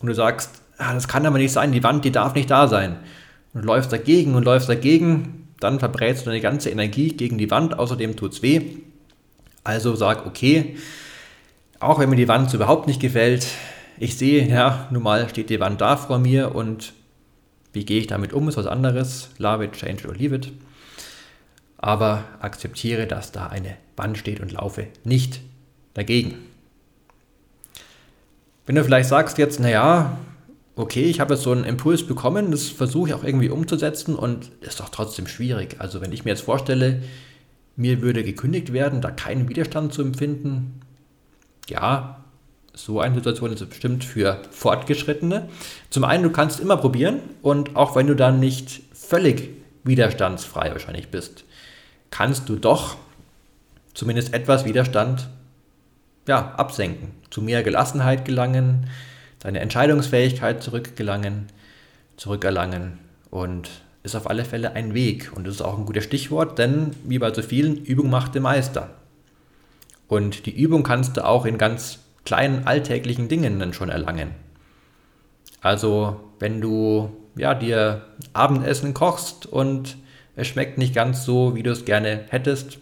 und 0.00 0.08
du 0.08 0.14
sagst, 0.14 0.60
ah, 0.76 0.92
das 0.92 1.08
kann 1.08 1.24
aber 1.24 1.38
nicht 1.38 1.52
sein, 1.52 1.72
die 1.72 1.82
Wand, 1.82 2.04
die 2.04 2.12
darf 2.12 2.34
nicht 2.34 2.50
da 2.50 2.68
sein. 2.68 2.96
Und 3.54 3.64
läufst 3.64 3.90
dagegen 3.90 4.34
und 4.34 4.44
läufst 4.44 4.68
dagegen, 4.68 5.48
dann 5.58 5.78
verbrätst 5.78 6.26
du 6.26 6.26
deine 6.26 6.42
ganze 6.42 6.68
Energie 6.68 7.16
gegen 7.16 7.38
die 7.38 7.50
Wand, 7.50 7.78
außerdem 7.78 8.14
tut 8.14 8.34
es 8.34 8.42
weh. 8.42 8.60
Also 9.64 9.96
sag, 9.96 10.26
okay, 10.26 10.76
auch 11.80 11.98
wenn 11.98 12.10
mir 12.10 12.16
die 12.16 12.28
Wand 12.28 12.52
überhaupt 12.52 12.88
nicht 12.88 13.00
gefällt, 13.00 13.46
ich 13.98 14.18
sehe, 14.18 14.46
ja, 14.46 14.86
nun 14.90 15.02
mal 15.02 15.30
steht 15.30 15.48
die 15.48 15.60
Wand 15.60 15.80
da 15.80 15.96
vor 15.96 16.18
mir 16.18 16.54
und 16.54 16.92
wie 17.72 17.86
gehe 17.86 18.00
ich 18.00 18.06
damit 18.06 18.34
um, 18.34 18.50
ist 18.50 18.58
was 18.58 18.66
anderes. 18.66 19.30
Love 19.38 19.64
it, 19.64 19.72
change 19.72 20.02
it 20.02 20.08
or 20.08 20.14
leave 20.14 20.34
it. 20.34 20.52
Aber 21.78 22.24
akzeptiere, 22.40 23.06
dass 23.06 23.32
da 23.32 23.46
eine 23.46 23.76
Wand 23.96 24.18
steht 24.18 24.40
und 24.40 24.52
laufe 24.52 24.86
nicht 25.04 25.40
dagegen. 25.94 26.34
Wenn 28.66 28.76
du 28.76 28.84
vielleicht 28.84 29.08
sagst 29.08 29.38
jetzt, 29.38 29.60
naja, 29.60 30.18
okay, 30.76 31.04
ich 31.04 31.20
habe 31.20 31.34
jetzt 31.34 31.42
so 31.42 31.52
einen 31.52 31.64
Impuls 31.64 32.06
bekommen, 32.06 32.50
das 32.50 32.68
versuche 32.68 33.08
ich 33.08 33.14
auch 33.14 33.24
irgendwie 33.24 33.48
umzusetzen 33.48 34.14
und 34.14 34.50
ist 34.60 34.80
doch 34.80 34.90
trotzdem 34.90 35.26
schwierig. 35.26 35.76
Also 35.78 36.00
wenn 36.00 36.12
ich 36.12 36.24
mir 36.24 36.32
jetzt 36.32 36.42
vorstelle, 36.42 37.02
mir 37.76 38.02
würde 38.02 38.24
gekündigt 38.24 38.72
werden, 38.72 39.00
da 39.00 39.10
keinen 39.10 39.48
Widerstand 39.48 39.92
zu 39.94 40.02
empfinden, 40.02 40.80
ja, 41.68 42.24
so 42.74 43.00
eine 43.00 43.14
Situation 43.14 43.52
ist 43.52 43.68
bestimmt 43.68 44.04
für 44.04 44.40
Fortgeschrittene. 44.50 45.48
Zum 45.90 46.04
einen, 46.04 46.22
du 46.22 46.30
kannst 46.30 46.60
immer 46.60 46.76
probieren 46.76 47.20
und 47.42 47.74
auch 47.74 47.96
wenn 47.96 48.06
du 48.06 48.14
dann 48.14 48.38
nicht 48.38 48.82
völlig 48.92 49.50
widerstandsfrei 49.82 50.70
wahrscheinlich 50.70 51.08
bist, 51.08 51.44
kannst 52.10 52.48
du 52.48 52.56
doch 52.56 52.96
zumindest 53.94 54.32
etwas 54.34 54.64
Widerstand 54.64 55.28
ja, 56.26 56.54
absenken, 56.56 57.12
zu 57.30 57.42
mehr 57.42 57.62
Gelassenheit 57.62 58.24
gelangen, 58.24 58.88
deine 59.40 59.60
Entscheidungsfähigkeit 59.60 60.62
zurückgelangen, 60.62 61.46
zurückerlangen 62.16 62.98
und 63.30 63.70
ist 64.02 64.14
auf 64.14 64.28
alle 64.28 64.44
Fälle 64.44 64.72
ein 64.72 64.94
Weg. 64.94 65.32
Und 65.34 65.46
das 65.46 65.56
ist 65.56 65.62
auch 65.62 65.78
ein 65.78 65.86
gutes 65.86 66.04
Stichwort, 66.04 66.58
denn 66.58 66.92
wie 67.04 67.18
bei 67.18 67.32
so 67.32 67.42
vielen, 67.42 67.76
Übung 67.84 68.10
macht 68.10 68.34
den 68.34 68.42
Meister. 68.42 68.90
Und 70.06 70.46
die 70.46 70.56
Übung 70.56 70.82
kannst 70.82 71.16
du 71.16 71.24
auch 71.24 71.44
in 71.44 71.58
ganz 71.58 71.98
kleinen 72.24 72.66
alltäglichen 72.66 73.28
Dingen 73.28 73.58
dann 73.58 73.72
schon 73.72 73.88
erlangen. 73.90 74.30
Also 75.60 76.20
wenn 76.38 76.60
du 76.60 77.10
ja, 77.36 77.54
dir 77.54 78.02
Abendessen 78.32 78.94
kochst 78.94 79.46
und 79.46 79.96
es 80.38 80.46
schmeckt 80.46 80.78
nicht 80.78 80.94
ganz 80.94 81.24
so, 81.24 81.54
wie 81.56 81.62
du 81.62 81.72
es 81.72 81.84
gerne 81.84 82.20
hättest, 82.30 82.78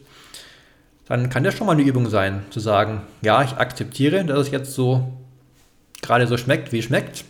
dann 1.09 1.31
kann 1.31 1.43
das 1.43 1.55
schon 1.55 1.67
mal 1.67 1.73
eine 1.73 1.83
Übung 1.83 2.09
sein, 2.09 2.43
zu 2.51 2.61
sagen, 2.61 3.01
ja, 3.23 3.43
ich 3.43 3.53
akzeptiere, 3.53 4.25
dass 4.25 4.41
es 4.41 4.51
jetzt 4.51 4.75
so 4.75 5.13
gerade 6.03 6.27
so 6.27 6.37
schmeckt, 6.37 6.73
wie 6.73 6.81
es 6.81 6.85
schmeckt. 6.85 7.25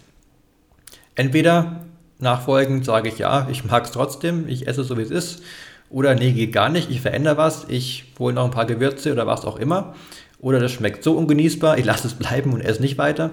Entweder 1.14 1.84
nachfolgend 2.18 2.84
sage 2.84 3.08
ich, 3.08 3.18
ja, 3.18 3.46
ich 3.50 3.64
mag 3.64 3.84
es 3.84 3.92
trotzdem, 3.92 4.48
ich 4.48 4.66
esse 4.66 4.80
es 4.80 4.88
so, 4.88 4.98
wie 4.98 5.02
es 5.02 5.10
ist. 5.10 5.42
Oder 5.90 6.14
nee, 6.16 6.32
geht 6.32 6.52
gar 6.52 6.70
nicht, 6.70 6.90
ich 6.90 7.00
verändere 7.00 7.36
was, 7.36 7.66
ich 7.68 8.12
hole 8.18 8.34
noch 8.34 8.44
ein 8.44 8.50
paar 8.50 8.66
Gewürze 8.66 9.12
oder 9.12 9.26
was 9.26 9.44
auch 9.44 9.56
immer. 9.56 9.94
Oder 10.40 10.58
das 10.58 10.72
schmeckt 10.72 11.04
so 11.04 11.12
ungenießbar, 11.16 11.78
ich 11.78 11.84
lasse 11.84 12.08
es 12.08 12.14
bleiben 12.14 12.52
und 12.52 12.62
esse 12.62 12.82
nicht 12.82 12.98
weiter. 12.98 13.30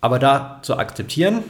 Aber 0.00 0.18
da 0.18 0.60
zu 0.62 0.78
akzeptieren, 0.78 1.42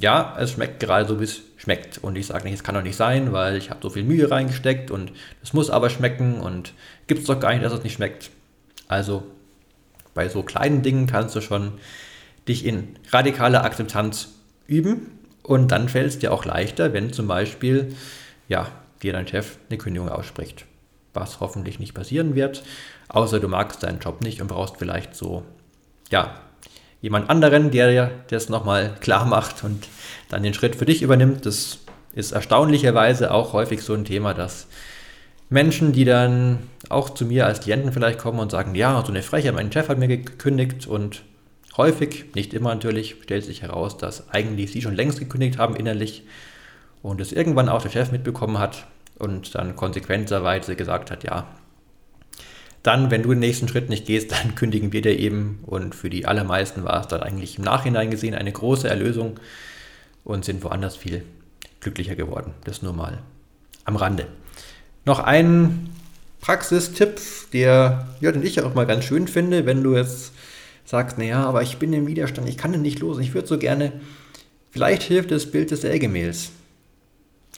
ja, 0.00 0.36
es 0.40 0.52
schmeckt 0.52 0.80
gerade 0.80 1.06
so, 1.06 1.20
wie 1.20 1.24
es 1.24 1.42
schmeckt. 1.62 1.98
Und 1.98 2.18
ich 2.18 2.26
sage 2.26 2.44
nicht, 2.44 2.54
es 2.54 2.64
kann 2.64 2.74
doch 2.74 2.82
nicht 2.82 2.96
sein, 2.96 3.32
weil 3.32 3.56
ich 3.56 3.70
habe 3.70 3.80
so 3.80 3.90
viel 3.90 4.02
Mühe 4.02 4.28
reingesteckt 4.28 4.90
und 4.90 5.12
es 5.44 5.52
muss 5.52 5.70
aber 5.70 5.90
schmecken 5.90 6.40
und 6.40 6.74
gibt 7.06 7.20
es 7.20 7.26
doch 7.28 7.38
gar 7.38 7.52
nicht, 7.52 7.64
dass 7.64 7.72
es 7.72 7.84
nicht 7.84 7.94
schmeckt. 7.94 8.30
Also 8.88 9.22
bei 10.12 10.28
so 10.28 10.42
kleinen 10.42 10.82
Dingen 10.82 11.06
kannst 11.06 11.36
du 11.36 11.40
schon 11.40 11.74
dich 12.48 12.66
in 12.66 12.96
radikaler 13.10 13.62
Akzeptanz 13.64 14.30
üben 14.66 15.18
und 15.44 15.70
dann 15.70 15.88
fällt 15.88 16.08
es 16.08 16.18
dir 16.18 16.32
auch 16.32 16.44
leichter, 16.44 16.92
wenn 16.92 17.12
zum 17.12 17.28
Beispiel 17.28 17.94
ja, 18.48 18.66
dir 19.04 19.12
dein 19.12 19.28
Chef 19.28 19.56
eine 19.68 19.78
Kündigung 19.78 20.08
ausspricht. 20.08 20.64
Was 21.14 21.38
hoffentlich 21.38 21.78
nicht 21.78 21.94
passieren 21.94 22.34
wird, 22.34 22.64
außer 23.06 23.38
du 23.38 23.46
magst 23.46 23.84
deinen 23.84 24.00
Job 24.00 24.20
nicht 24.20 24.40
und 24.40 24.48
brauchst 24.48 24.78
vielleicht 24.78 25.14
so, 25.14 25.44
ja, 26.10 26.40
jemand 27.02 27.28
anderen, 27.28 27.70
der 27.70 28.10
das 28.28 28.48
nochmal 28.48 28.94
klar 29.00 29.26
macht 29.26 29.64
und 29.64 29.88
dann 30.30 30.42
den 30.42 30.54
Schritt 30.54 30.76
für 30.76 30.86
dich 30.86 31.02
übernimmt. 31.02 31.44
Das 31.44 31.80
ist 32.14 32.32
erstaunlicherweise 32.32 33.32
auch 33.32 33.52
häufig 33.52 33.82
so 33.82 33.92
ein 33.92 34.06
Thema, 34.06 34.32
dass 34.32 34.68
Menschen, 35.50 35.92
die 35.92 36.06
dann 36.06 36.60
auch 36.88 37.10
zu 37.10 37.26
mir 37.26 37.44
als 37.44 37.60
Klienten 37.60 37.92
vielleicht 37.92 38.18
kommen 38.18 38.38
und 38.38 38.50
sagen, 38.50 38.74
ja, 38.74 39.02
so 39.04 39.12
eine 39.12 39.22
Freche, 39.22 39.52
mein 39.52 39.70
Chef 39.70 39.88
hat 39.88 39.98
mir 39.98 40.08
gekündigt 40.08 40.86
und 40.86 41.22
häufig, 41.76 42.26
nicht 42.34 42.54
immer 42.54 42.72
natürlich, 42.72 43.16
stellt 43.22 43.44
sich 43.44 43.62
heraus, 43.62 43.98
dass 43.98 44.30
eigentlich 44.30 44.72
sie 44.72 44.80
schon 44.80 44.94
längst 44.94 45.18
gekündigt 45.18 45.58
haben 45.58 45.76
innerlich 45.76 46.22
und 47.02 47.20
es 47.20 47.32
irgendwann 47.32 47.68
auch 47.68 47.82
der 47.82 47.90
Chef 47.90 48.12
mitbekommen 48.12 48.58
hat 48.58 48.86
und 49.18 49.54
dann 49.54 49.76
konsequenterweise 49.76 50.76
gesagt 50.76 51.10
hat, 51.10 51.24
ja, 51.24 51.46
dann, 52.82 53.10
wenn 53.10 53.22
du 53.22 53.30
den 53.30 53.38
nächsten 53.38 53.68
Schritt 53.68 53.88
nicht 53.88 54.06
gehst, 54.06 54.32
dann 54.32 54.54
kündigen 54.54 54.92
wir 54.92 55.02
dir 55.02 55.18
eben. 55.18 55.60
Und 55.66 55.94
für 55.94 56.10
die 56.10 56.26
allermeisten 56.26 56.84
war 56.84 57.00
es 57.00 57.08
dann 57.08 57.22
eigentlich 57.22 57.58
im 57.58 57.64
Nachhinein 57.64 58.10
gesehen 58.10 58.34
eine 58.34 58.52
große 58.52 58.88
Erlösung 58.88 59.38
und 60.24 60.44
sind 60.44 60.62
woanders 60.64 60.96
viel 60.96 61.24
glücklicher 61.80 62.14
geworden. 62.14 62.52
Das 62.64 62.82
nur 62.82 62.92
mal 62.92 63.18
am 63.84 63.96
Rande. 63.96 64.26
Noch 65.04 65.18
ein 65.18 65.90
Praxistipp, 66.40 67.20
der, 67.52 68.08
ja, 68.20 68.32
den 68.32 68.44
ich 68.44 68.60
auch 68.60 68.74
mal 68.74 68.86
ganz 68.86 69.04
schön 69.04 69.28
finde, 69.28 69.66
wenn 69.66 69.82
du 69.82 69.96
jetzt 69.96 70.32
sagst, 70.84 71.18
naja, 71.18 71.44
aber 71.44 71.62
ich 71.62 71.78
bin 71.78 71.92
im 71.92 72.06
Widerstand, 72.06 72.48
ich 72.48 72.58
kann 72.58 72.72
den 72.72 72.82
nicht 72.82 72.98
los, 72.98 73.18
ich 73.18 73.34
würde 73.34 73.46
so 73.46 73.58
gerne, 73.58 73.92
vielleicht 74.70 75.02
hilft 75.02 75.30
das 75.30 75.50
Bild 75.50 75.70
des 75.70 75.82
Sägemähls. 75.82 76.50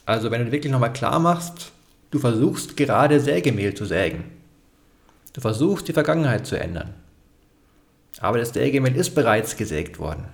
Also 0.06 0.30
wenn 0.30 0.44
du 0.44 0.52
wirklich 0.52 0.72
nochmal 0.72 0.92
klar 0.92 1.18
machst, 1.18 1.72
du 2.10 2.18
versuchst 2.18 2.76
gerade 2.76 3.20
Sägemehl 3.20 3.74
zu 3.74 3.86
sägen. 3.86 4.24
Du 5.34 5.40
versuchst 5.40 5.88
die 5.88 5.92
Vergangenheit 5.92 6.46
zu 6.46 6.58
ändern. 6.58 6.94
Aber 8.20 8.38
das 8.38 8.50
Sägemehl 8.50 8.96
ist 8.96 9.14
bereits 9.14 9.56
gesägt 9.56 9.98
worden. 9.98 10.24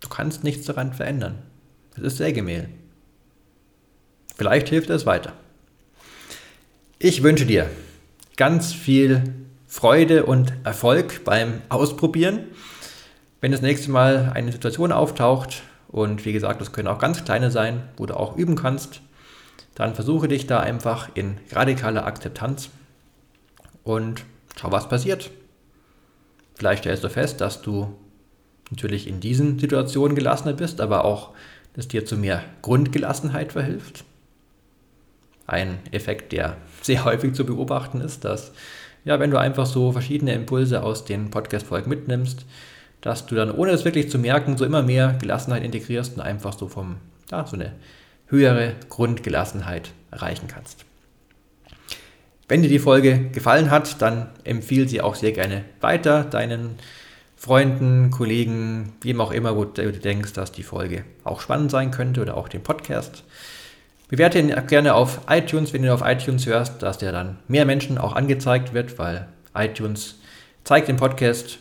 Du 0.00 0.08
kannst 0.08 0.44
nichts 0.44 0.66
daran 0.66 0.92
verändern. 0.92 1.38
Es 1.96 2.02
ist 2.02 2.16
Sägemehl. 2.18 2.68
Vielleicht 4.36 4.68
hilft 4.68 4.90
es 4.90 5.06
weiter. 5.06 5.32
Ich 6.98 7.22
wünsche 7.22 7.46
dir 7.46 7.70
ganz 8.36 8.72
viel 8.72 9.22
Freude 9.68 10.26
und 10.26 10.52
Erfolg 10.64 11.24
beim 11.24 11.62
Ausprobieren. 11.68 12.40
Wenn 13.40 13.52
das 13.52 13.62
nächste 13.62 13.90
Mal 13.90 14.32
eine 14.34 14.50
Situation 14.50 14.90
auftaucht, 14.90 15.62
und 15.88 16.24
wie 16.24 16.32
gesagt, 16.32 16.60
das 16.60 16.72
können 16.72 16.88
auch 16.88 16.98
ganz 16.98 17.24
kleine 17.24 17.52
sein, 17.52 17.84
wo 17.96 18.06
du 18.06 18.16
auch 18.16 18.36
üben 18.36 18.56
kannst, 18.56 19.00
dann 19.76 19.94
versuche 19.94 20.26
dich 20.26 20.48
da 20.48 20.58
einfach 20.58 21.10
in 21.14 21.38
radikale 21.52 22.02
Akzeptanz 22.02 22.70
und 23.84 24.24
schau, 24.58 24.72
was 24.72 24.88
passiert. 24.88 25.30
Vielleicht 26.54 26.84
stellst 26.84 27.04
du 27.04 27.08
fest, 27.08 27.40
dass 27.40 27.62
du 27.62 27.94
natürlich 28.70 29.06
in 29.06 29.20
diesen 29.20 29.58
Situationen 29.58 30.16
gelassener 30.16 30.54
bist, 30.54 30.80
aber 30.80 31.04
auch, 31.04 31.30
dass 31.74 31.88
dir 31.88 32.04
zu 32.04 32.16
mehr 32.16 32.42
Grundgelassenheit 32.62 33.52
verhilft. 33.52 34.04
Ein 35.46 35.78
Effekt, 35.90 36.32
der 36.32 36.56
sehr 36.80 37.04
häufig 37.04 37.34
zu 37.34 37.44
beobachten 37.44 38.00
ist, 38.00 38.24
dass, 38.24 38.52
ja, 39.04 39.20
wenn 39.20 39.30
du 39.30 39.38
einfach 39.38 39.66
so 39.66 39.92
verschiedene 39.92 40.32
Impulse 40.32 40.82
aus 40.82 41.04
den 41.04 41.30
Podcast-Folgen 41.30 41.90
mitnimmst, 41.90 42.46
dass 43.02 43.26
du 43.26 43.34
dann, 43.34 43.50
ohne 43.50 43.72
es 43.72 43.84
wirklich 43.84 44.10
zu 44.10 44.18
merken, 44.18 44.56
so 44.56 44.64
immer 44.64 44.82
mehr 44.82 45.16
Gelassenheit 45.20 45.62
integrierst 45.62 46.14
und 46.16 46.22
einfach 46.22 46.56
so 46.56 46.68
vom, 46.68 46.96
ja, 47.30 47.46
so 47.46 47.56
eine 47.56 47.72
höhere 48.28 48.74
Grundgelassenheit 48.88 49.90
erreichen 50.10 50.48
kannst. 50.48 50.86
Wenn 52.46 52.62
dir 52.62 52.68
die 52.68 52.78
Folge 52.78 53.30
gefallen 53.30 53.70
hat, 53.70 54.02
dann 54.02 54.28
empfehle 54.44 54.88
sie 54.88 55.00
auch 55.00 55.14
sehr 55.14 55.32
gerne 55.32 55.64
weiter 55.80 56.24
deinen 56.24 56.76
Freunden, 57.36 58.10
Kollegen, 58.10 58.94
wem 59.02 59.20
auch 59.20 59.30
immer, 59.30 59.56
wo 59.56 59.64
du 59.64 59.92
denkst, 59.92 60.32
dass 60.32 60.52
die 60.52 60.62
Folge 60.62 61.04
auch 61.24 61.40
spannend 61.40 61.70
sein 61.70 61.90
könnte 61.90 62.22
oder 62.22 62.36
auch 62.36 62.48
den 62.48 62.62
Podcast. 62.62 63.24
Bewerte 64.08 64.38
ihn 64.38 64.54
gerne 64.66 64.94
auf 64.94 65.20
iTunes, 65.28 65.72
wenn 65.72 65.82
du 65.82 65.92
auf 65.92 66.02
iTunes 66.04 66.46
hörst, 66.46 66.82
dass 66.82 66.98
der 66.98 67.12
dann 67.12 67.38
mehr 67.48 67.64
Menschen 67.64 67.98
auch 67.98 68.14
angezeigt 68.14 68.74
wird, 68.74 68.98
weil 68.98 69.28
iTunes 69.54 70.16
zeigt 70.64 70.88
den 70.88 70.96
Podcast 70.96 71.58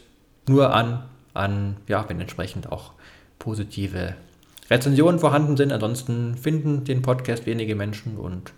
nur 0.47 0.73
an, 0.73 1.03
an 1.33 1.77
ja, 1.87 2.07
wenn 2.07 2.19
entsprechend 2.19 2.71
auch 2.71 2.91
positive 3.39 4.15
Rezensionen 4.69 5.19
vorhanden 5.19 5.57
sind. 5.57 5.71
Ansonsten 5.71 6.35
finden 6.37 6.83
den 6.83 7.01
Podcast 7.01 7.45
wenige 7.45 7.75
Menschen 7.75 8.17
und 8.17 8.53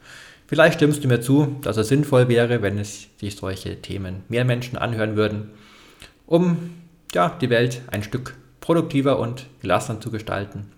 Vielleicht 0.48 0.76
stimmst 0.76 1.04
du 1.04 1.08
mir 1.08 1.22
zu, 1.22 1.56
dass 1.62 1.78
es 1.78 1.88
sinnvoll 1.88 2.28
wäre, 2.28 2.62
wenn 2.62 2.78
es 2.78 3.08
sich 3.20 3.36
solche 3.36 3.82
Themen 3.82 4.24
mehr 4.30 4.46
Menschen 4.46 4.78
anhören 4.78 5.16
würden, 5.16 5.50
um 6.28 6.72
ja, 7.14 7.30
die 7.42 7.50
Welt 7.50 7.82
ein 7.92 8.04
Stück 8.04 8.36
produktiver 8.62 9.20
und 9.20 9.48
gelassener 9.62 10.02
zu 10.02 10.12
gestalten. 10.12 10.72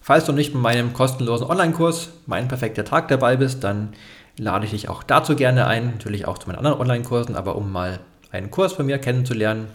Falls 0.00 0.24
du 0.24 0.32
nicht 0.32 0.54
mit 0.54 0.62
meinem 0.62 0.92
kostenlosen 0.92 1.46
Online-Kurs 1.48 2.10
Mein 2.26 2.48
perfekter 2.48 2.84
Tag 2.84 3.08
dabei 3.08 3.36
bist, 3.36 3.62
dann 3.64 3.90
lade 4.38 4.64
ich 4.64 4.70
dich 4.70 4.88
auch 4.88 5.02
dazu 5.02 5.36
gerne 5.36 5.66
ein, 5.66 5.90
natürlich 5.90 6.26
auch 6.26 6.38
zu 6.38 6.48
meinen 6.48 6.58
anderen 6.58 6.80
Online-Kursen, 6.80 7.36
aber 7.36 7.56
um 7.56 7.70
mal 7.70 8.00
einen 8.30 8.50
Kurs 8.50 8.72
von 8.72 8.86
mir 8.86 8.98
kennenzulernen, 8.98 9.68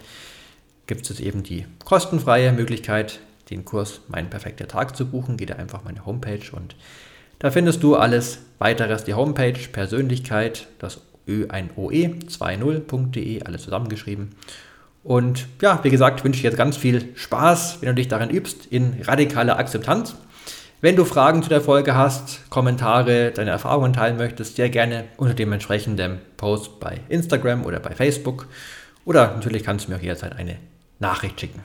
gibt 0.86 1.08
es 1.08 1.20
eben 1.20 1.42
die 1.42 1.66
kostenfreie 1.84 2.52
Möglichkeit, 2.52 3.20
den 3.50 3.64
Kurs 3.64 4.00
Mein 4.08 4.30
perfekter 4.30 4.68
Tag 4.68 4.96
zu 4.96 5.06
buchen. 5.06 5.36
Geh 5.36 5.46
da 5.46 5.54
einfach 5.54 5.84
meine 5.84 6.04
Homepage 6.06 6.50
und 6.52 6.74
da 7.38 7.50
findest 7.50 7.82
du 7.82 7.96
alles 7.96 8.38
weiteres, 8.58 9.04
die 9.04 9.14
Homepage, 9.14 9.58
Persönlichkeit, 9.72 10.68
das 10.78 11.00
Ö 11.26 11.46
ein 11.48 11.70
OE 11.76 12.16
20.de, 12.28 13.42
alles 13.42 13.62
zusammengeschrieben. 13.62 14.30
Und 15.02 15.46
ja, 15.60 15.80
wie 15.82 15.90
gesagt, 15.90 16.24
wünsche 16.24 16.38
ich 16.38 16.44
jetzt 16.44 16.56
ganz 16.56 16.76
viel 16.76 17.10
Spaß, 17.14 17.78
wenn 17.80 17.90
du 17.90 17.94
dich 17.96 18.08
darin 18.08 18.30
übst, 18.30 18.66
in 18.66 19.02
radikaler 19.02 19.58
Akzeptanz. 19.58 20.16
Wenn 20.80 20.96
du 20.96 21.04
Fragen 21.04 21.42
zu 21.42 21.48
der 21.48 21.60
Folge 21.60 21.94
hast, 21.94 22.50
Kommentare, 22.50 23.30
deine 23.30 23.50
Erfahrungen 23.50 23.92
teilen 23.92 24.16
möchtest, 24.16 24.56
sehr 24.56 24.70
gerne 24.70 25.04
unter 25.16 25.34
dem 25.34 25.52
entsprechenden 25.52 26.18
Post 26.36 26.80
bei 26.80 27.00
Instagram 27.08 27.64
oder 27.64 27.80
bei 27.80 27.94
Facebook. 27.94 28.48
Oder 29.04 29.34
natürlich 29.34 29.62
kannst 29.62 29.86
du 29.86 29.90
mir 29.90 29.98
auch 29.98 30.02
jederzeit 30.02 30.36
eine 30.36 30.56
Nachricht 30.98 31.40
schicken. 31.40 31.62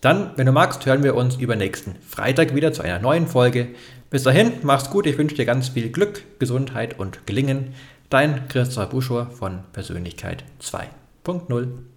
Dann, 0.00 0.32
wenn 0.36 0.46
du 0.46 0.52
magst, 0.52 0.84
hören 0.84 1.02
wir 1.02 1.14
uns 1.14 1.36
über 1.36 1.56
nächsten 1.56 1.96
Freitag 2.06 2.54
wieder 2.54 2.72
zu 2.72 2.82
einer 2.82 2.98
neuen 2.98 3.26
Folge. 3.26 3.68
Bis 4.14 4.22
dahin, 4.22 4.52
mach's 4.62 4.90
gut, 4.90 5.06
ich 5.06 5.18
wünsche 5.18 5.34
dir 5.34 5.44
ganz 5.44 5.70
viel 5.70 5.90
Glück, 5.90 6.22
Gesundheit 6.38 7.00
und 7.00 7.26
Gelingen. 7.26 7.74
Dein 8.10 8.46
Christopher 8.46 8.86
Buschor 8.86 9.26
von 9.26 9.64
Persönlichkeit 9.72 10.44
2.0. 10.62 11.93